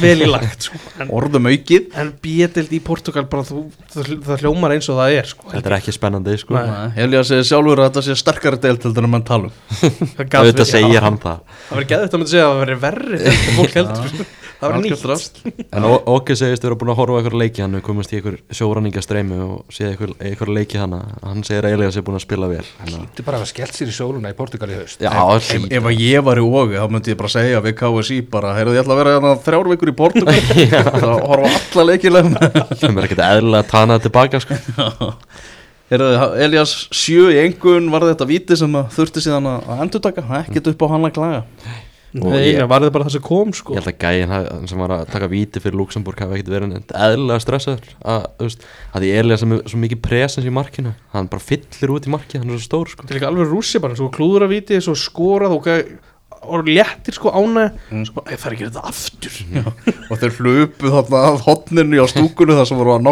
[0.00, 0.80] vel í lagt sko.
[1.00, 3.62] en, orðum aukið en B-deild í Portugal bara þú,
[3.94, 5.46] það, það hljómar eins og það er sko.
[5.54, 6.58] Þetta er ekki spennandi sko.
[7.00, 11.06] Elias segir sjálfur að þetta sé sterkari deild til þennan mann talum það verið- segir
[11.06, 14.12] hann það það verður geðvægt að myndi segja að það verður verri en fólk heldur
[14.12, 14.28] sko.
[14.60, 15.66] Það Algjört nýtt.
[15.72, 18.18] En Ó- Óki segist vera búin að horfa á eitthvað leiki hann er komist í
[18.18, 22.24] eitthvað sjóraninga streymi og séð eitthvað, leiki hann hann segir að Elias er búin að
[22.26, 22.64] spila vel.
[22.84, 25.00] Að- er bara að skellt sér í sóluna í Portugal í haust.
[25.00, 27.76] Já, ef, hlý- ef að ég var í ógi þá myndi ég bara segja við
[27.80, 30.34] KSI bara heyrðu ég ætla að vera hérna þrjár vikur í Portugal.
[31.00, 34.58] Þá horfa á alla leikilegum það er ekkert eðlilega að tana tilbaka sko.
[35.90, 36.10] heyrðu
[36.44, 40.22] Elias sjö í engun var þetta viti sem að þurfti síðan að að endurtaka?
[40.44, 41.40] Ekkert upp á hann að klaga?
[41.50, 43.74] Og Nei, ég- það var það bara það sem kom sko.
[43.76, 46.90] Ég held að hafi- sem var að taka víti fyrir Luxemburg hafi ekkert verið neitt
[46.90, 51.28] eðlilega stressaður að, veist, að því Elias sem er svo mikið presens í markinu hann
[51.30, 53.02] bara fyllir út í markið, hann er svo stór sko.
[53.06, 55.70] þetta er líka alveg rússi bara svo klúður að viti, svo skorað og,
[56.42, 58.04] og léttir sko ánæg Mm.
[58.14, 59.34] bara, ég þarf ekki þetta aftur?
[60.10, 63.04] Og þeir hlupu þarna af hotninu á stúkunni þar sem voru að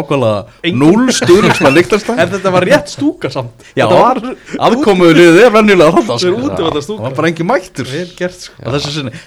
[0.63, 3.63] Engin- núl stuðningsmenn líktarstæð en þetta var rétt stúka samt?
[3.77, 4.19] Já, var
[4.57, 6.97] aðkomuðu liðið er venjulega þarna Það sko.
[6.97, 7.85] það var bara engin mættur.
[8.39, 8.53] Sko.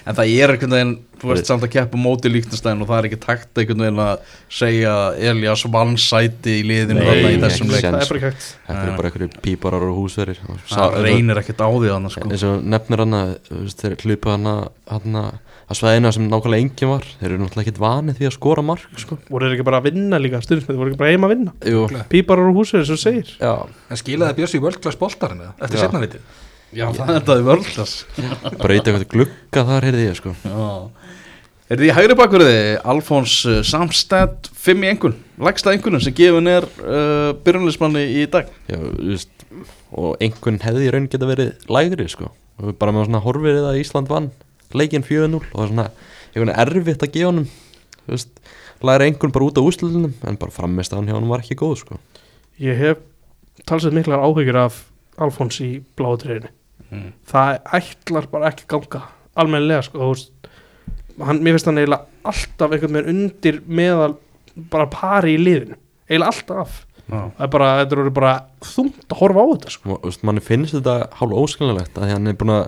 [0.05, 3.07] en það er einhvern veginn þú veist samt að keppa móti líktarstæðin og það er
[3.09, 4.95] ekki takt einhvern veginn að segja
[5.31, 7.85] Elias vannsæti í liðinu Nei, þarna í þessum leik.
[7.87, 8.49] Það er bara ekki hægt.
[8.67, 10.43] Þetta eru bara einhverju píparar og húsverir.
[10.49, 12.27] Og sá- það reynir ekkert á því þannig sko.
[12.29, 13.33] eins og nefnir hann að
[13.79, 15.33] þeir hlupu hann að
[15.63, 17.05] að svæðina sem nákvæmlega engin var.
[17.21, 19.17] Þeir eru náttúrulega ekkert vanið því að skora mark sko.
[19.31, 22.05] voru þeir ekki bara að vinna líka stundismið, voru ekki bara heima að vinna?
[22.11, 23.31] Píparar og húsverið sem segir.
[23.39, 23.53] Já,
[23.89, 25.53] En skilaði Björns í völdklass boltarinn eða?
[25.63, 25.85] Eftir Já.
[25.87, 26.19] setna vitið
[26.73, 27.93] já, það er það í vörðlas
[28.59, 30.33] bara eitthvað glugga þar heyrði ég sko.
[31.73, 32.55] Er því hægri bakverði
[32.93, 38.49] Alfons uh, Samstedt 5 í engun, lægsta engunum sem gefin er uh, byrjunleismanni í dag
[38.69, 39.45] já, þú veist,
[39.93, 42.31] og einhvern hefði í raun geta verið lægri sko.
[42.61, 44.31] og bara með svona horfið að Ísland vann
[44.73, 45.87] leikinn 4-0 og það er svona
[46.33, 47.47] einhvern erfitt að gefa honum
[48.03, 48.33] þú veist,
[48.83, 51.57] læra einhvern bara út á úslutunum en bara framist að hann hjá honum var ekki
[51.61, 51.99] góð sko.
[52.61, 53.03] ég hef
[53.69, 54.83] talsett miklar áhyggjur af
[55.21, 56.49] Alfons í bláðutriðinu
[56.93, 57.13] Mm.
[57.25, 58.99] það ætlar bara ekki ganga
[59.39, 60.49] almennilega sko þú veist,
[61.19, 64.15] hann, mér finnst hann eiginlega alltaf einhvern veginn undir meðal
[64.73, 65.77] bara pari í liðinu
[66.09, 67.19] eiginlega alltaf Já.
[67.35, 69.89] það er bara, þetta eru bara þungt að horfa á þetta sko.
[69.91, 72.65] og þú veist, manni finnst þetta hálf óskiljanlegt að því hann er búin að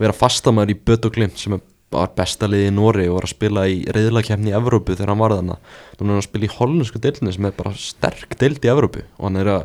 [0.00, 3.26] vera fastamæður í Bött og Glimt sem er bara besta liði í Nóri og var
[3.26, 6.46] að spila í reyðlakefni í Evrópu þegar hann var þarna nú er hann að spila
[6.46, 9.64] í hollensku deildinni sem er bara sterk deild í Evrópu og hann er að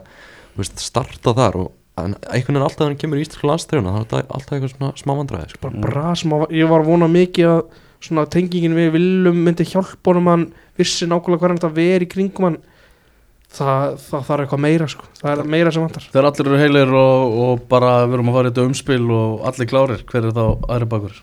[0.55, 3.93] þú veist, starta þar og en einhvern veginn alltaf þegar hann kemur í Íslandsku landstæðuna
[3.95, 5.61] það er alltaf, eitthvað svona smá vandræði sko.
[5.63, 7.61] bara bra sem að, ég var að vona mikið að
[8.05, 10.47] svona tengingin við viljum myndi hjálpa honum hann
[10.79, 12.57] vissi nákvæmlega hann þetta veri í kringum hann
[13.55, 15.07] það, það þarf eitthvað meira sko.
[15.21, 18.37] það er meira sem vantar Þegar allir eru heilir og, og bara við erum að
[18.39, 21.19] fara í þetta umspil og allir klárir, hver er þá aðri bakur?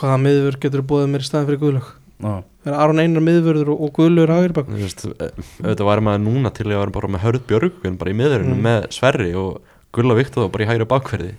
[0.00, 1.88] hvaða miðvör getur búið mér í staðin fyrir Guðlög
[2.20, 2.32] Já,
[2.68, 3.94] er Aron Einar miðvörður og, og
[4.76, 5.30] veist, eh,
[5.64, 8.64] auðvitað væri maður núna til að vera bara með Hörð Björgun bara í miðurinu Mm.
[8.66, 11.30] með Sverri og Gulla Viktor bara í hægri bakverði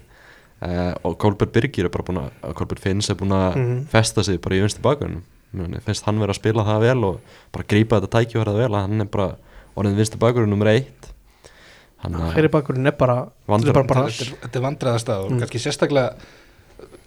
[0.62, 3.86] uh, og Kolbjörn Birgir er bara búin að Kolbjörn Finns er búin að Mhm.
[3.92, 7.20] festa sig bara í vinstri bakverðinu finnst hann vera að spila það vel og
[7.52, 9.36] bara grípa þetta tæki verða vel hann er bara
[9.76, 11.10] orðin vinstri bakverðinu nummer eitt
[12.04, 15.40] hann hægri bakurinn er bara er bara Þetta er- vandræðast að og Mm.
[15.42, 16.14] kannski sérstaklega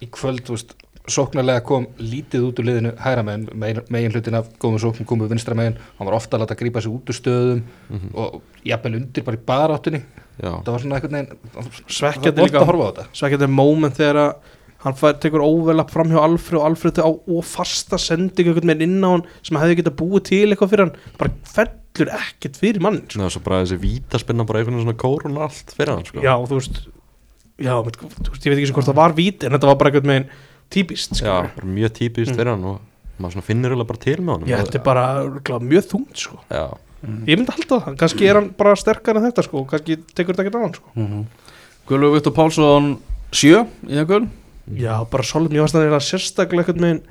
[0.01, 0.73] í kvöld, þú veist,
[1.07, 5.27] sóknarlega kom lítið út úr liðinu hægra megin megin, megin hlutin af góðum sóknum komu
[5.29, 8.09] vinstra megin, hann var ofta að láta grípa sig út úr stöðum Mhm.
[8.15, 10.01] og jafnvel undir bara í baráttunni
[10.41, 14.15] það var svona einhvern veginn svekkjandi það líka að horfa á þetta svekkjandi moment þegar
[14.25, 14.33] að
[14.85, 18.85] hann fær, tekur óvelap fram hjá Alfred og Alfred á og fasta sendingu einhvern veginn
[18.97, 22.81] inn á hann sem hefði getað búið til eitthvað fyrir hann bara fellur ekkert fyrir
[22.81, 23.21] mann sko.
[23.21, 26.19] Ná, svo bara þessi vítaspinna bara einhvern veginn svona kórun allt fyrir hann sko.
[26.21, 26.81] já þú veist
[27.57, 29.89] já, þú veist, ég veit ekki sem hvort það var víti en þetta var bara
[29.89, 30.29] einhvern veginn
[30.75, 32.37] típist Já, bara mjög típist Mm.
[32.39, 32.79] fyrir hann og
[33.21, 34.47] maður finnur eiginlega bara til með honum.
[34.51, 36.39] Já, þetta er bara örugglega mjög þungt sko.
[36.51, 36.65] já,
[37.25, 40.45] ég myndi halda það, kannski er hann bara sterkar en þetta sko, kannski tekur þetta
[40.45, 40.89] ekki á hann sko.
[40.95, 41.25] mm
[41.85, 42.97] Guðlu Viktor Pálsson
[43.31, 44.29] 7 í engun
[44.73, 47.01] Já, bara solid, mér varst það sérstaklega einhvern veginn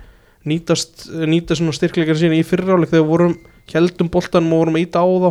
[0.45, 3.37] nýtast, nýta svona styrkleikar sína í fyriráleik þegar við vorum
[3.73, 5.31] heldum boltanum og vorum að íta á þá.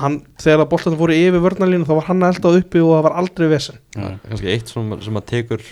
[0.00, 3.48] Hann, þegar boltanum voru yfir vörnalínu þá var hann eldað uppi og það var aldrei
[3.52, 3.76] vesen.
[3.94, 4.16] Mm.
[4.24, 5.62] kannski eitt sem, sem að tekur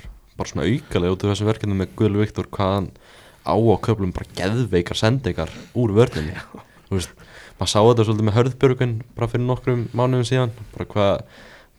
[0.41, 2.91] bara svona aukalega út af þessum verkefni með Guðlu Viktor hvað hann
[3.45, 5.95] á á köflum bara geðveikar sendingar úr
[6.91, 7.13] veist,
[7.61, 11.21] maður sá þetta svolítið með hörðbjörgun bara fyrir nokkrum mánuðum síðan bara hvað,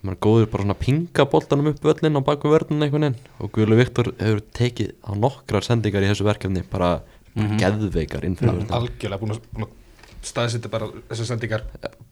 [0.05, 3.17] maður góður bara svona að pinga boltanum upp völlin á baku vörnin einhvern veginn.
[3.41, 7.59] Og Guðlu Viktor hefur tekið á nokkrar sendingar í þessu verkefni bara, bara Mhm.
[7.61, 9.69] geðveikar inn fyrir vörnin algjörlega búin að,
[10.21, 11.63] staðsýtti bara þessar sendingar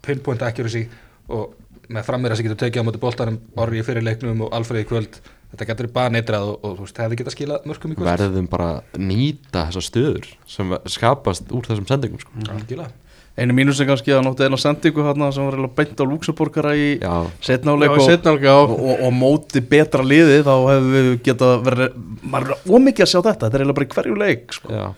[0.06, 0.86] pinpoint accuracy
[1.28, 1.56] og
[1.90, 5.20] með frammeira sem getur tekið á móti boltanum orri í fyrirleiknum og Alfreð í kvöld
[5.52, 8.10] þetta getur bara neitrað og, og þú veist, það hefði getað skilað mörgum í kvöld
[8.12, 8.70] verðum bara
[9.02, 12.34] nýta þessar stöður sem skapast úr þessum sendingum sko.
[12.54, 12.92] Algjörlega.
[13.40, 16.74] einu mínus er kannski að nótti eina sendingu hérna sem var eiginlega beint á Luxemburgara
[16.76, 17.14] í já,
[17.46, 21.54] setna Já, áleik í og, og, og, og móti betra liði þá hefur við getað
[21.70, 24.74] verið maður er ómikið að sjá þetta, þetta er eiginlega bara í hverju leik sko.
[24.76, 24.90] já,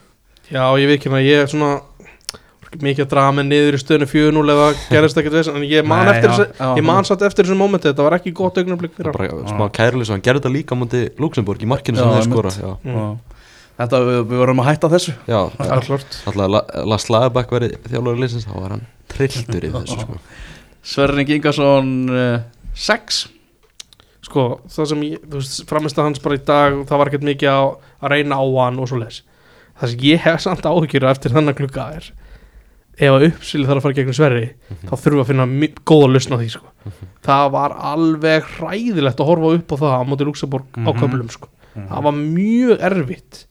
[0.51, 1.75] Já, ég veit ekki að ég er svona
[2.79, 6.05] mikið að draga mig niður í stöðinu 4-0 eða gerist ekkert veist en ég man,
[6.07, 6.69] Nei, eftir, já, já.
[6.79, 9.17] ég man satt eftir þessu mómenti þetta var ekki gott augnablik fyrir hann.
[9.43, 12.29] Bara smá kærlis og hann gerði þetta líka á móti Luxemburg í markinu sem þeir
[12.29, 13.17] skora já, Mm.
[13.81, 15.11] Þetta, við, við vorum að hætta þessu.
[15.25, 16.03] Já, alltaf.
[16.37, 20.17] La- Lars Lagerbæk verið þjálfur liðsins þá var hann trilltur í þessu sko.
[20.85, 21.89] Sverring Ingarsson
[22.77, 23.21] 6
[24.21, 27.25] Sko, það sem ég, þú veist, framist að hans bara í dag það var ekkert
[27.25, 27.69] mikið að,
[28.05, 29.21] að reyna á hann og svo les
[29.81, 32.11] Það sem ég hef samt áhyggjur eftir þannig klukka er
[33.01, 34.43] ef að uppsýli þarf að fara gegnum Sverri
[34.85, 36.67] þá þurfum við að finna góða lausn á því sko.
[37.25, 40.99] það var alveg hræðilegt að horfa upp á það á móti Luxemburg á Mhm.
[41.01, 41.47] köflum sko.
[41.75, 43.45] það var mjög erfitt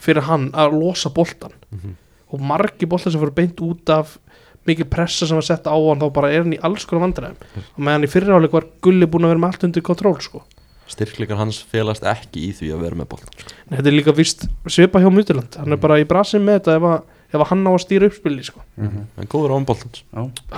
[0.00, 1.96] fyrir hann að losa boltan Mhm.
[2.32, 4.18] og margi boltar sem fyrir beint út af
[4.66, 7.36] mikið pressa sem var sett á hann þá bara er hann í alls konar vandræðum
[7.56, 10.42] og meðan í fyriráleik var Gulli búin að vera með allt undir kontról sko.
[10.90, 13.50] styrkleikar hans felast ekki í því að vera með boltan sko.
[13.70, 16.82] Þetta er líka vist svipa hjá Mútiland hann er bara í brasin með þetta ef,
[16.82, 18.60] að, ef hann á að stýra uppspili sko.
[18.76, 19.06] Mhm.
[19.16, 20.02] hann er góður án boltans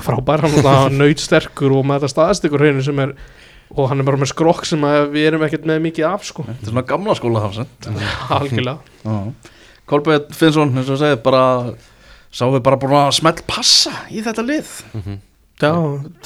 [0.06, 0.58] frábær, hann
[0.92, 3.14] er nöyt sterkur og með þetta staðstikur hreinu sem er
[3.72, 6.42] og hann er bara með skrokk sem að við erum ekkert með mikið af sko.
[6.44, 7.88] Þetta er svona gamla skóla hafsend
[8.37, 8.78] algjörlega
[9.88, 11.42] Kolbjörn Finnsson, eins og segið, bara
[12.32, 15.20] sá við bara búin að smelt passa í þetta lið Mhm.
[15.62, 15.70] Já,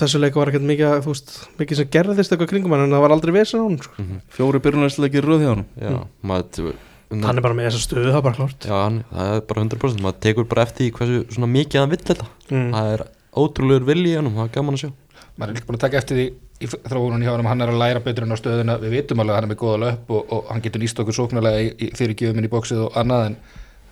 [0.00, 3.02] þessu leiku var ekkert mikið, þú veist, mikið sem gerðist eitthvað kringum hann en það
[3.04, 4.04] var aldrei vesen á hann sko.
[4.32, 6.72] Fjóri byrjunarslegi röð hjá hann já, Mm.
[7.10, 9.42] Maður hann er bara með þessa stöðu, það er bara klart já, hann, það er
[9.50, 12.26] bara 100% maður tekur bara eftir því hversu svona mikið hann vill þetta.
[12.50, 12.70] Mm.
[12.74, 13.04] það er
[13.36, 14.90] ótrúlegur vilji hann það er gaman að sjá.
[15.36, 17.82] Maður er líka búin að taka eftir því í þróunum hjá hann hann er að
[17.82, 18.78] læra betur en á stöðuna.
[18.80, 21.16] Við vitum alveg að hann er með góða löp og, og hann getur nýst okkur
[21.18, 23.36] sóknarlega fyrir gjöfuminn í bóksið og annað en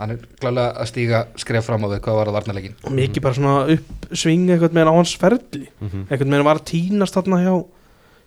[0.01, 3.23] hann er klálega að stíga skref fram á við hvað var að varnarleikin og mikið
[3.23, 5.69] bara svona uppsving eitthvað með á hans ferli.
[5.79, 6.07] Mhm.
[6.09, 7.55] eitthvað með var að tínast þarna hjá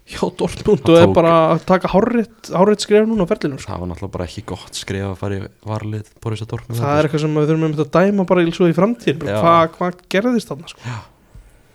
[0.07, 3.71] hjá Dortmund Hann og er bara að taka hárritt skref núna á ferlinu sko.
[3.73, 7.07] það var náttúrulega bara ekki gott skref að fara í varlið Borisa Dortmund það er
[7.09, 10.51] eitthvað sem við þurfum einmitt að dæma bara í, svo í framtíð hvað hva gerðist
[10.53, 10.99] þarna sko.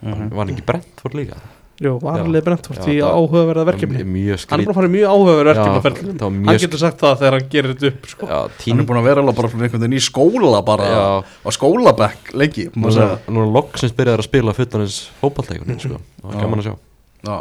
[0.02, 1.40] var hann ekki brent fór líka
[1.82, 5.54] Jú, varlega Brentford það- áhugaverða verkefni mjög hann er bara að fara í mjög áhugaverða
[5.82, 8.26] verkefni á Já, var hann getur sagt það þegar hann gerir þetta upp sko.
[8.28, 10.86] já, Hann tín er búin að vera alveg bara svona einhvern veginn í skóla bara
[10.92, 11.02] Já.
[11.42, 12.86] á skólabekk lengi má
[13.26, 15.98] nú er loksins byrjaði að spila fullanins fótballleikunni sko.
[15.98, 16.40] það var Já.
[16.44, 16.74] gaman að sjá
[17.22, 17.38] Já,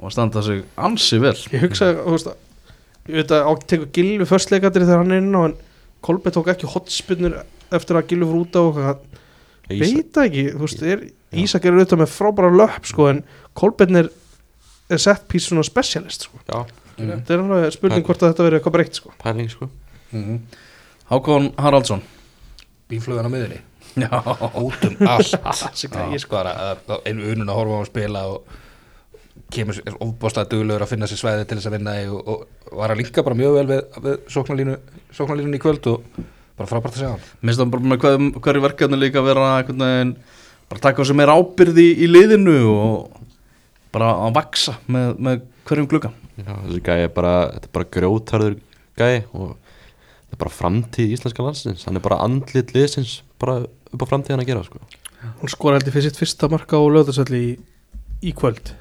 [0.00, 1.34] og standa sig ansi vel.
[1.52, 2.36] Ég hugsa, þú veist að
[3.08, 5.56] ég veit að tekur Gilvi förstleikatri þegar hann er inn á en
[6.04, 7.40] Kolbe tók ekki hotspinnur
[7.74, 8.62] eftir að Gilvi fór út á
[9.68, 11.00] Ísak- veit ekki, þú veist, er,
[11.36, 14.08] Ísak er auðvitað með frábæra löp sko, en Kolbeinn er,
[14.88, 16.38] er sett pís svona specialist sko.
[16.48, 16.64] já,
[16.98, 17.10] Mhm.
[17.24, 19.10] þetta er alveg spurning hvort að þetta verið eitthvað breytt sko.
[19.22, 19.68] pæling sko.
[20.12, 20.38] Mhm.
[21.10, 22.02] Hákon Haraldsson.
[22.88, 23.60] Bíflugan á miðunni
[23.96, 24.08] Já,
[24.54, 25.34] út um allt.
[26.12, 26.36] Ég sko.
[26.36, 28.42] Að einu unun að horfa á að spila og
[29.52, 32.92] kemur ofbáslega duglegur að finna sér svæði til þess að vinna í og, og var
[32.92, 34.74] að linka bara mjög vel við, við sóknarlínu
[35.16, 36.18] sóknarlínun í kvöld og
[36.58, 37.28] bara frábært að segja hann.
[37.40, 40.12] Minnst það bara með hvað, hverju verkefni líka vera einhvern veginn
[40.68, 43.22] bara taka þessu meira ábyrði í liðinu og
[43.94, 46.12] bara að vaksa með, með hverjum glugga.
[46.36, 48.58] Já, þessi gæi er bara þetta er bara grjótarður
[48.98, 51.86] gæi og þetta er bara framtíð íslenska landsins.
[51.88, 54.82] Hann er bara andlit liðsins bara upp á framtíðan að gera sko.
[55.40, 57.56] Hún skor heldur fyrir sitt fyrsta marka á löðarsöldi í,
[58.28, 58.74] í kvöld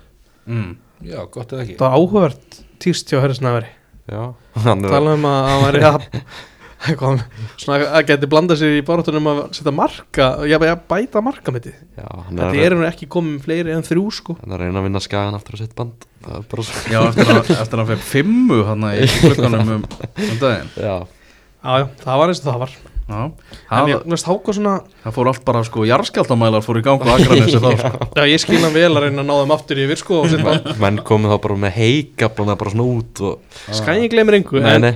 [0.48, 0.76] mm.
[1.12, 1.80] já, gott eða ekki.
[1.80, 3.74] Það var áhugavert týst hjá Herrisnæveri
[4.08, 4.22] já,
[4.64, 6.06] hann er tala um að hann væri að
[6.88, 7.24] eitthvað,
[7.58, 11.68] svona að geti blanda sér í barátunum að setja marka já, já, bæta marka með
[11.68, 14.38] því já, hann þetta að, er hann ekki komið með fleiri en þrjú sko.
[14.42, 16.06] Hann er að reyna að vinna skagan aftur á sitt band.
[16.28, 20.38] Það bara svo Já, eftir að, eftir að fyrir fimmu hann í glugganum um, um
[20.44, 20.72] daginn.
[20.78, 26.66] Já, já, það var eins og það var það, það fór allt bara sko jarðskjaldamælar
[26.66, 28.08] fór í gangu aðgrænis þá sko.
[28.18, 30.76] já, ég skil hann vel að reyna að ná þeim aftur yfir sko og setja
[30.84, 34.88] menn komið þá bara með heikablana bara svona út og skæði glemir engu nei, en,
[34.90, 34.96] nei,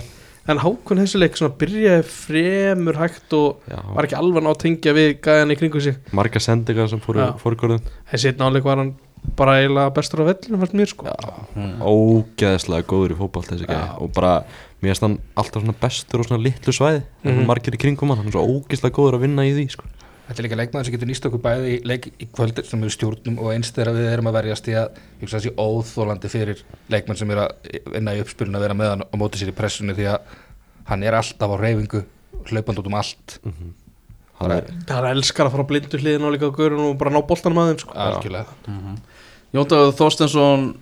[0.52, 4.60] en hákun þessu leik svona byrjaði fremur hægt og já, var ekki alveg ná að
[4.66, 6.02] tengja við gæðan í kringu sig.
[6.18, 7.32] Marga sendingar sem fóru Já.
[7.40, 8.96] fórgörðum þessi einn áleik var hann
[9.38, 11.06] bara eiginlega bestur á vellinu fannst mér sko.
[11.54, 11.76] Mm.
[11.86, 14.32] ógeðslega góður í fótball þessi gæði og bara
[14.82, 17.04] mér finnst hann alltaf svona bestur og svona litlu svæði.
[17.24, 17.46] Mm Mhm.
[17.48, 19.84] margir í kringum hann, hann er svo ógeðslega góður að vinna í því sko.
[20.32, 22.90] Þetta er líka leikmaður sem getur nýst okkur bæði í leik í kvöld sem eru
[22.94, 27.30] stjórnum og einst þegar við erum að verjast í að þessi óþólandi fyrir leikmann sem
[27.32, 27.52] er að
[27.92, 30.20] vinna í uppspilun að vera með hann og móti sér í pressunni því að
[30.88, 32.04] hann er alltaf á reyfingu
[32.48, 33.40] hlaupand út um allt.
[34.40, 37.12] Hann er, það er elskar að fara blindu hliðin á líka á gaurun og bara
[37.12, 37.94] ná boltanum að þeim sko.
[37.94, 38.48] Algjörlega.
[39.54, 40.78] Jóndagur Þorstensson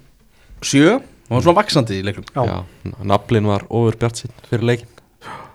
[0.62, 2.42] 7 hann var svona vaksandi í leikum Já.
[2.50, 4.96] Já, naflin var ofur bjart sín fyrir leikin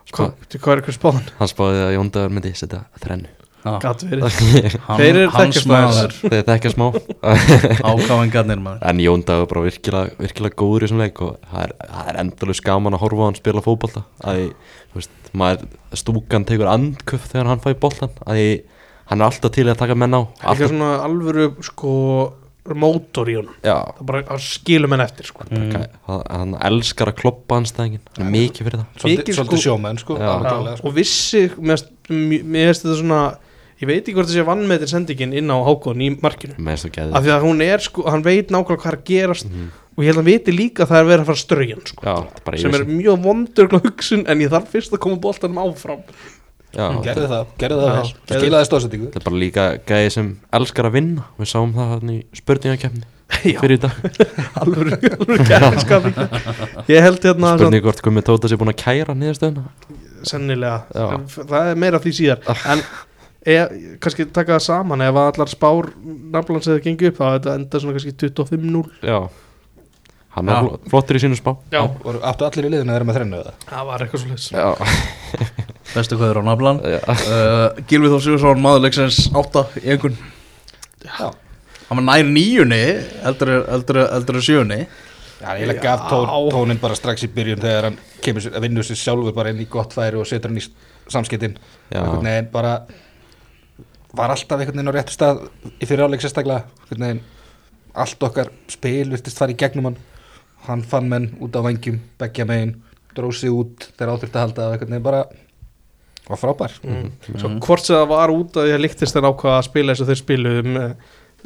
[0.04, 1.24] Spá, Hvað, er eitthvað spáðan?
[1.40, 3.30] Hann spáði að Jóndagur myndi setja þrennu.
[3.64, 4.34] Gat verið.
[4.86, 6.16] Hann, Þeir eru hans þekkjast maður.
[6.20, 6.84] Þeir þekkja smá.
[7.88, 8.82] Ákáfingarnir maður.
[8.90, 12.60] En Jóndagur bara virkilega, virkilega góður í þessum leik og það er, það er endalus
[12.68, 14.04] gaman að horfa á hann spila fótbolta.
[14.28, 15.64] Að
[15.96, 18.42] stúkan tekur andköf þegar hann fæði boltan að
[19.08, 20.22] hann er alltaf til að taka menn á.
[20.44, 21.94] Eitthvað svona alvöru sko
[22.72, 23.52] mótor í honum.
[23.62, 25.44] Já, Það bara að skilum henn eftir sko.
[25.50, 25.86] Mm.
[26.06, 28.86] hann, hann elskar að kloppa hans stæðingin hann er mikið fyrir það.
[29.02, 30.30] Svolítið, svolítið sko- sjómenn sko, Já.
[30.48, 30.88] alveg sko.
[30.88, 33.36] og vissi mér finnst- þetta svona
[33.82, 36.54] ég veit ekki hvort það sé vannmetin sendingin inn á Hákon í markinu.
[36.56, 39.68] Af því að hún er sko, hann veit nákvæmlega hvað er að gerast Mhm.
[39.96, 41.86] og ég held að hann viti líka að það er verið að fara að strögjan
[41.86, 46.00] sko, Já, sem er mjög vondur hugsun en ég þarf fyrst að koma boltanum áfram
[46.74, 48.12] Já, Gerðu það, gerðu það vel.
[48.28, 51.26] Skilaði stóðsendingu Þetta er bara líka gæði sem elskar að vinna.
[51.38, 53.10] Við sáum það hann í spurningakefni
[53.60, 53.96] fyrir dag.
[54.60, 56.26] Alveg, alveg líka.
[56.90, 59.64] ég held hérna svona, Spurning hvort komið Tóta sér búin að kæra niðurstöðuna.
[60.26, 60.76] Sennilega.
[60.94, 61.06] Já.
[61.16, 62.60] En það er meira því síðar.
[62.74, 62.84] En
[63.44, 63.56] e,
[64.02, 67.82] kannski taka það saman ef að allar spár nafnlands eða gengi upp þá þetta enda
[67.82, 69.18] svona kannski 25-0 Já
[70.34, 71.52] Hann er fl- flottur í sínu spá.
[71.70, 71.82] Já,
[72.26, 73.52] Áttu allir í liðinu að vera með þrennu eða?
[73.70, 74.66] það var eitthvað svo leys Já,
[75.94, 76.80] bestu hvað er á naflan.
[76.90, 77.00] Já.
[77.06, 80.16] uh, Gilvi Þór Sigursson maður leiksins átta í einhvern
[81.04, 81.28] Já.
[81.84, 82.80] Hann var nær nýjunni
[83.30, 84.80] eldur, sjönni
[85.44, 88.96] Já, ég gaf tónin bara strax í byrjun þegar hann kemur sér, að vinna sér
[88.96, 90.64] sjálfur bara inn í gott færi og setur hann í
[91.12, 91.58] samskiptin.
[91.92, 92.78] Veginn bara
[94.16, 95.42] var alltaf einhvern veginn á réttu stað
[95.76, 96.64] í fyrir áleik sérstaklega.
[97.94, 99.98] Allt okkar spil virtist fara í gegnum hann
[100.68, 102.76] hann fann menn út á vangjum beggja megin,
[103.16, 105.24] dróð sig út þegar áþurft að halda og einhvern veginn bara
[106.24, 106.78] var frábær.
[106.84, 107.10] Mm.
[107.36, 110.10] Svo hvort sem það var út að ég líktist þeir ákvaða að spila eins og
[110.10, 110.94] þeir spiluðu með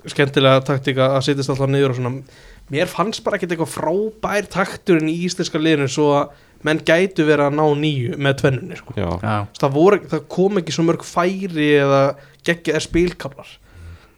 [0.09, 2.42] skemmtilega taktika að sittist alltaf niður og svona.
[2.70, 7.48] Mér fannst bara ekkert eitthvað frábær takturinn í íslenska liðinu svo að menn gætu verið
[7.48, 8.94] að ná nýju með tvennunni sko.
[8.94, 12.02] Það, voru, það kom ekki svo mörg færi eða
[12.46, 13.57] geggjaðir spilkablar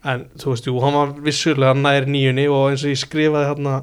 [0.09, 3.75] en þú veist, jú, hann var vissulega nær nýjunni og eins og ég skrifaði hérna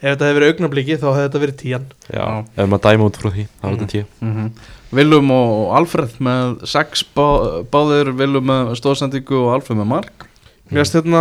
[0.00, 2.26] ef þetta hefði verið augnabliki þá hefði þetta verið tíjan já.
[2.56, 4.52] Ef maður dæma út frá því, þá er þetta tíu mm
[4.90, 10.24] Willum og Alfred með sex bá, báðir Willum með stóðsendingu og Alfred með mark.
[10.66, 11.20] Mér finnst hérna,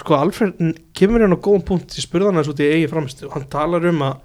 [0.00, 0.58] sko Alfred
[0.98, 3.46] kemur hérna á góðan punkt, ég spurði hann eins út í eigi framistu og hann
[3.52, 4.16] talar um að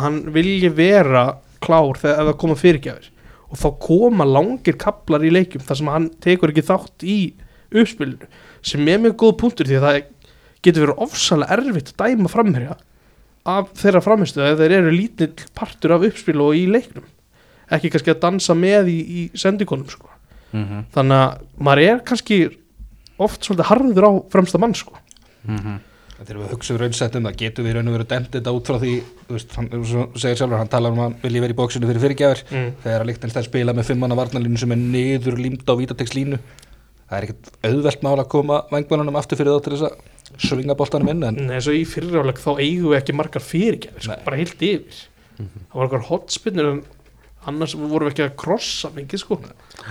[0.00, 1.26] hann vilji vera
[1.60, 3.10] klár þegar ef það koma fyrirgjafir.
[3.52, 7.18] Og þá koma langir kaplar í leikjum þar sem hann tekur ekki þátt í
[7.68, 8.30] uppspilinu
[8.64, 10.00] sem er mjög góð punktur því að það
[10.64, 12.78] getur verið ofsalega erfitt að dæma framherja
[13.48, 17.06] af þeirra framistu ef þeir eru lítill partur af uppspilu og í leiknum
[17.72, 20.10] ekki kannski að dansa með í, í sendingunum sko
[20.52, 20.84] mm -hmm.
[20.94, 22.42] þannig að maður er kannski
[23.22, 24.98] oft svolítið harður á fremsta mann sko.
[26.22, 28.76] Þegar við hugsaum raunsett um það getum við raun og verið dæmt þetta út frá
[28.78, 28.92] því
[29.26, 29.70] veist, hann
[30.14, 32.68] segir sjálfur, hann talar um að vilji verið í bóksinu fyrir fyrirgjafir mm.
[32.84, 37.26] þegar að Lichtenstein spila með fimmanna varnalínu sem er niður límt á vítatekslínu það er
[37.26, 39.98] ekkert auðvelt mál að koma vangbönunum aftur fyrir þá til þess að
[40.40, 44.16] svinga boltanum inn en eins og í fyrirjáleik þá eigum við ekki margar fyrirgjafir sko,
[44.16, 44.24] Nei.
[44.26, 45.00] bara heilt yfir.
[45.42, 46.82] Það var eitthvað hotspinnur en
[47.50, 49.38] annars vorum við ekki að krossa mikið sko.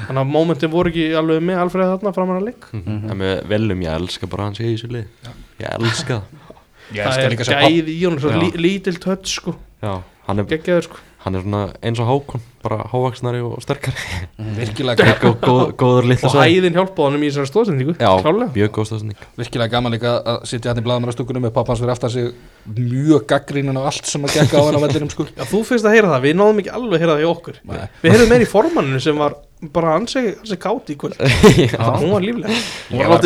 [0.07, 2.69] Þannig að momentin voru ekki alveg með Alfreð þarna framan að leik.
[2.77, 5.07] En við veljum, ég elska bara hans í þessu lið.
[5.61, 6.55] Ég elska það.
[6.91, 8.39] Ég það elska er líka sem gæði í honum, svo Já.
[8.41, 9.53] lí, lítil tött sko.
[9.83, 9.91] Já,
[10.27, 13.97] hann er, geggjaður sko hann er svona eins og Hákon Bara hávaksnari og sterkari.
[14.59, 18.11] Virkilega, Góð, góð, Góður litlu og hæðin hjálpaði honum í þessari stóðsendingu Já,
[18.53, 22.13] mjög góð stafsending virkilega gaman líka að sitja hann í blaðamannastúkunum með pappans fyrir aftan
[22.13, 22.29] sig
[22.77, 25.25] mjög gaggrínan á allt sem að gekka á hann á vellinum sko.
[25.33, 27.61] Já, þú finnst að heyra það, við náðum ekki alveg að heyra það í okkur.
[27.71, 27.79] Nei.
[28.03, 29.37] Við heyrðum meir í formanninu sem var
[29.73, 32.61] bara ansi, ansi káti í kvöld Hún var lífleg.
[32.91, 33.25] Hún var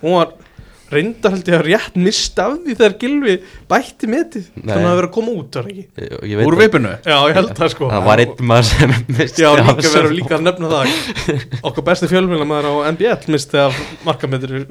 [0.00, 0.32] hún var
[0.90, 3.34] reyndar held ég að rétt mista af því þegar Gilvi
[3.70, 4.46] bætti metið.
[4.56, 4.64] Nei.
[4.66, 5.84] Þannig að það verið að koma út, var ekki?
[5.96, 7.90] Ég, ég veit úr að- veipinu Já, ég held það sko.
[7.90, 9.96] Það var einn maður sem misti Já, af líka þessu.
[9.98, 10.86] verður líka að nefna það.
[11.70, 14.66] Okkar besti fjölmjölamæður á NBL misti af markametur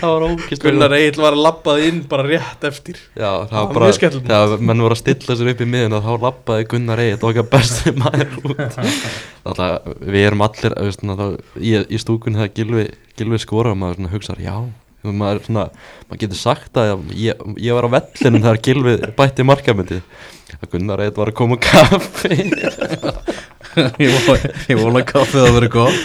[0.00, 2.96] Það var ógist Gunnar Egil var að labbað inn bara rétt eftir.
[3.18, 3.88] Já, það var bara.
[3.98, 7.48] Þegar menn voru að stilla sér upp í miðun og þá lappaði Gunnar Egil okkar
[7.50, 8.78] besti maður út.
[9.50, 10.72] Alltaf, við erum allir
[15.04, 20.00] maður svona maður, getur sagt að ég, ég var á vellinum þegar Gilvi bætti markamöndi
[20.60, 22.36] að Gunnar Egil var að koma kaffi.
[23.70, 24.10] Ég
[24.82, 25.98] vona- að kaffið að vera góð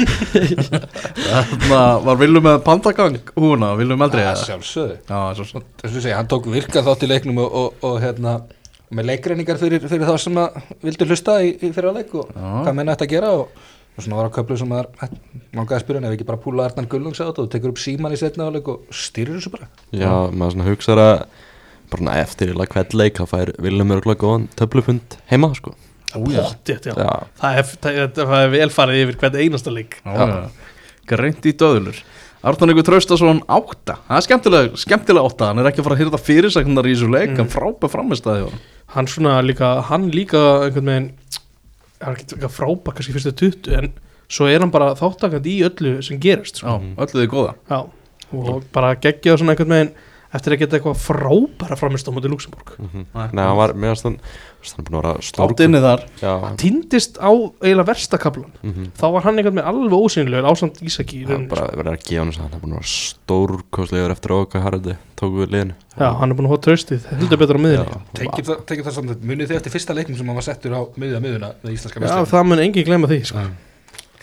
[1.25, 4.99] þarna var Willum með pandagang húna, Willum eldri að sjálfsögðu.
[5.09, 8.35] Þess að segja, hann tók virkað þátt í leiknum og, og, og hérna
[8.93, 12.45] með leikreiningar fyrir, fyrir þá sem að vildu hlusta í, í fyrir leik og Já.
[12.67, 13.63] hvað menn ætti að gera og,
[13.95, 14.89] og svona var á köflu sem að
[15.55, 17.81] langaði að spyrja hann ef ekki bara púla Arnar Gullungs á þetta og tekur upp
[17.81, 19.69] síman í setna áleik og stýrir þessu bara.
[19.95, 21.15] Já, maður svona hugsaður að
[21.91, 25.75] bara svona eftir í hvern leik þá fær Viljum örgulega góðan töflufund heima sko.
[26.15, 26.93] Pottþétt, já.
[26.95, 29.97] Já, Það, er, það, er, það er vel farið yfir hvern einasta leik.
[31.09, 31.99] Greint í döðlur.
[32.45, 33.97] Arnón Ykkur Traustason átta.
[34.05, 35.49] Það er skemmtilega, skemmtilega átta.
[35.49, 37.31] Hann er ekki að fara að hýrða fyrirsæknar í þessu leik.
[37.31, 37.39] Mm.
[37.41, 38.49] Hann frábæð framistæði
[38.95, 41.07] Hann svona líka, hann líka einhvern veginn
[41.99, 43.93] Það er ekki frábæk kannski fyrstu 20 en
[44.31, 46.75] svo er hann bara þáttakandi í öllu sem gerist sko.
[46.75, 47.79] Já, öllu þið góða Já,
[48.35, 49.93] og bara geggjað svona einhvern veginn
[50.35, 53.07] eftir að geta eitthvað frábæra framist á móti Luxemburg mhm.
[53.13, 53.27] Nei.
[53.31, 54.17] Nei, hann var mér stann
[54.73, 56.05] hann er búin að vera Státt stórk inni þar.
[56.21, 58.87] Já, Týndist á eiginlega verstakablan mhm.
[58.97, 61.45] þá var hann einhvern veginn alveg ósynlegur ásand Ísaki að hann
[62.39, 65.77] að hann er búin að vera stórkostlegur eftir að okkar harði tóku við liðinu.
[65.85, 66.01] Sko.
[66.01, 69.23] Já, hann er búin að hóða traustið, heldur betur á miðinni Tekið það, það samt
[69.29, 72.63] munið þið eftir fyrsta leiknum sem hann var settur á miðja miðuna Já, það mun
[72.65, 73.45] enginn glemma því sko.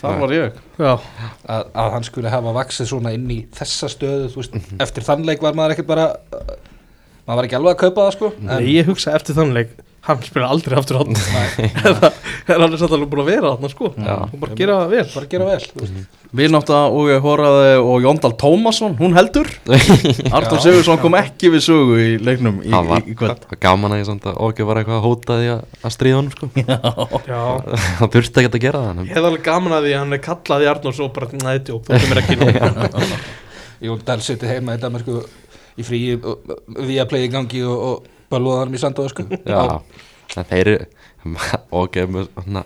[0.02, 0.58] Þar var ég.
[0.82, 1.04] Að,
[1.78, 5.44] að hann skulle hafa vaksið svona inn í þessa stöðu þú veist, eftir þann leik
[5.44, 6.08] var maður ekkert bara
[7.28, 8.30] maður var ekki alveg að kaupa það sko.
[8.40, 8.62] En, Nei,
[10.02, 13.92] hann spila aldrei aftur hann hann er satt alveg búin að vera hann sko.
[13.94, 14.16] Já.
[14.26, 16.18] og bara gera vel bara gera vel þú veist.
[16.32, 19.50] Vinátta og ég hóraði og Jóndal Tómasson Hún heldur.
[19.68, 20.38] Já.
[20.64, 24.08] Sigursson kom ekki við sögu í leiknum í, Það var, í, í gaman að ég
[24.08, 26.50] samt að okkar var eitthvað að hóta því að, stríða honum sko.
[26.56, 27.42] Já,
[28.00, 30.24] Það þurfti ekki að gera það ég hef alveg gaman að því að hann er
[30.24, 32.50] kallað í Arnórs og bara, næ, djók, þú kemur ekki nú
[33.82, 35.20] Jón Dahl sitt heima í Danmarku
[35.78, 39.28] í fríi við að playa í gangi og, og bölvaða hann í Sandóð sko.
[39.46, 39.62] Já,
[40.40, 40.72] en þeir
[41.82, 42.64] okkar með svona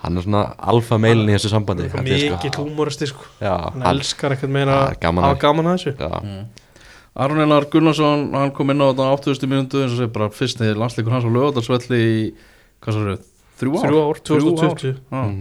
[0.00, 0.42] hann er svona
[0.72, 3.26] alfa meilin í þessu sambandi ég, Mikið húmoristi sko.
[3.42, 4.54] Já, Hann hann, elskar Það
[4.94, 5.92] er gaman að gaman að þessu.
[6.00, 6.46] Já,
[7.20, 9.48] Aron Einar Gunnarsson, hann kom inn á þetta á 80.
[9.50, 12.20] mínútu eins og segir bara fyrsti landsleikur hans á lögadagsvelli í,
[12.80, 13.18] hvað svo er
[13.60, 13.88] þrjú ár?
[13.90, 15.40] Þrjú ár, 2020 Já, mm,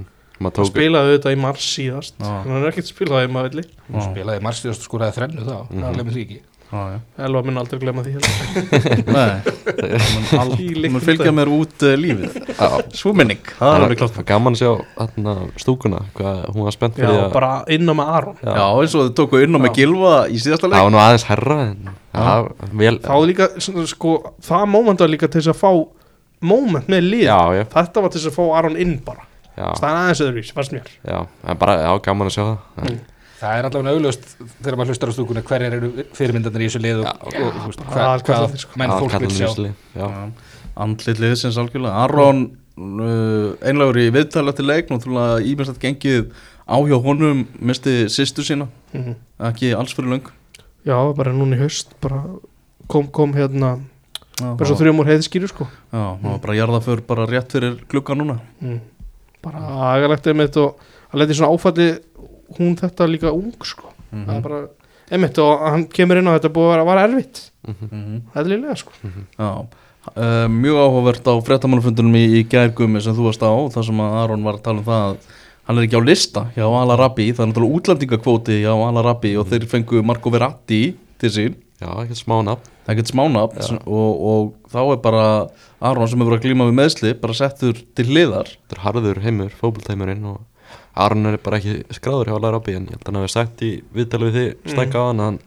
[0.49, 2.18] og tók spilaði þetta í mars síðast.
[2.20, 2.32] Já.
[2.41, 5.55] hann er ekkert spilað í maður villi já, spilaði marsfjörst og skoraði þrennu þá.
[5.70, 5.93] Mm Mhm.
[5.99, 6.39] glemir því ekki.
[6.39, 6.49] já, já.
[6.70, 8.34] Elva mun aldrei glemma því heldur.
[9.15, 12.36] Nei, mun fylgja mér út uh, lífið.
[12.51, 12.67] Já,
[12.99, 16.99] Svo minning, það alveg klart var gaman að sjá þarna stúkuna, hvað hún var spennt
[16.99, 18.38] fyrir Já, að bara inn á með Aron.
[18.43, 18.51] Já.
[18.53, 19.76] Já, eins og þau tóku inn á með Já.
[19.80, 23.28] Gilva í síðasta það leik var nú aðeins herra en það var vel þá er
[23.32, 23.49] líka,
[23.95, 24.15] sko,
[24.51, 25.72] það moment var líka til þess að fá
[26.53, 27.26] moment með lið.
[27.28, 29.26] Já, já, þetta var til þess að fá Aron inn bara.
[29.57, 30.91] Já, það er aðeins öðruvís, fannst mér.
[31.01, 31.17] Já,
[31.59, 32.59] bara, já, gaman að sjá það.
[32.86, 32.99] Mm.
[33.40, 34.26] Það er allavega auðlust
[34.60, 37.68] þegar maður hlustar á stúkuna hverjar eru fyrirmyndarnir í þessu lið og, Já, og, og
[37.70, 38.80] veist, bara hvað, sko.
[38.82, 39.50] menn fólk vil sjá.
[39.96, 40.08] já,
[40.80, 42.06] Andlit liðsins algjörlega.
[42.06, 42.44] Aron
[42.80, 46.30] uh, einlegur í viðtala til leik Náttúrulega ímest að gengið
[46.70, 48.68] á hjá honum misti sýstu sína.
[48.94, 49.16] Mhm.
[49.50, 50.28] ekki alls fyrir löng
[50.86, 52.24] já, bara núna í haust bara
[52.88, 53.80] kom, kom hérna
[54.40, 55.66] Já, bara svo þrjum úr heiðskýru sko.
[55.92, 58.38] Já, var bara jarðaför bara rétt fyrir glugga núna.
[58.64, 58.80] Mm.
[59.44, 59.60] bara
[59.96, 60.80] agalegt einmitt og
[61.12, 61.90] að leti svona áfalli
[62.58, 63.91] hún þetta líka ung sko.
[64.12, 64.26] Mhm.
[64.26, 64.62] það er bara
[65.12, 67.43] einmitt og hann kemur inn á þetta búið að vera, var erfitt.
[67.68, 68.22] Mhm.
[68.36, 68.91] eðlilega sko.
[69.38, 69.50] Já,
[70.16, 74.18] uh, mjög áhugavert á fréttamannafundunum í, í gærgumi sem þú varst á þar sem að
[74.24, 75.18] Aron var að tala um það að
[75.70, 79.68] hann er ekki á lista hjá Al-Arabi það er náttúrulega útlandingakvóti hjá Al-Arabi og þeir
[79.70, 81.56] fengu Marco Verratti til sín.
[81.80, 82.66] Já, ekki smá nafn.
[82.84, 83.78] Það er ekkert smánafn Já.
[83.86, 85.26] og, og þá er bara
[85.80, 88.50] Aron sem hefur verið að glíma við meðsli bara settur til hliðar.
[88.66, 90.39] Þetta er harður heimur, fótboltheimurinn og
[91.00, 93.72] Aron er bara ekki skráður hjá Larabi en ég held að hann hafi sagt í
[93.95, 95.39] viðtali við þið stækka á hann að hann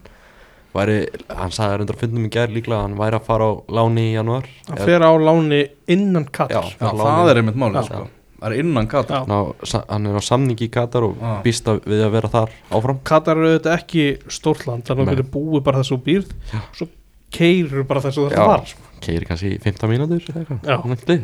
[0.73, 0.97] væri,
[1.29, 4.05] hann sagði reyndar að fundum í gær líklega að hann væri að fara á láni
[4.09, 5.59] í janúar hann fer á láni
[5.93, 6.79] innan Katar Já.
[6.81, 7.05] Já, Láni.
[7.05, 7.83] það er einmitt málið Já.
[7.91, 8.07] sko.
[8.41, 9.83] það er innan Katar Já.
[9.93, 11.35] hann, er á samningi í Katar og Já.
[11.45, 15.13] býst að við að vera þar áfram Katar eru auðvitað ekki stórt land þannig að
[15.13, 16.63] þú getur búið bara þess að þú býrð Já.
[16.81, 16.89] svo
[17.33, 18.39] keirur bara þess að Já.
[18.41, 18.73] það var
[19.03, 20.25] keiri kannski í 15 mínútur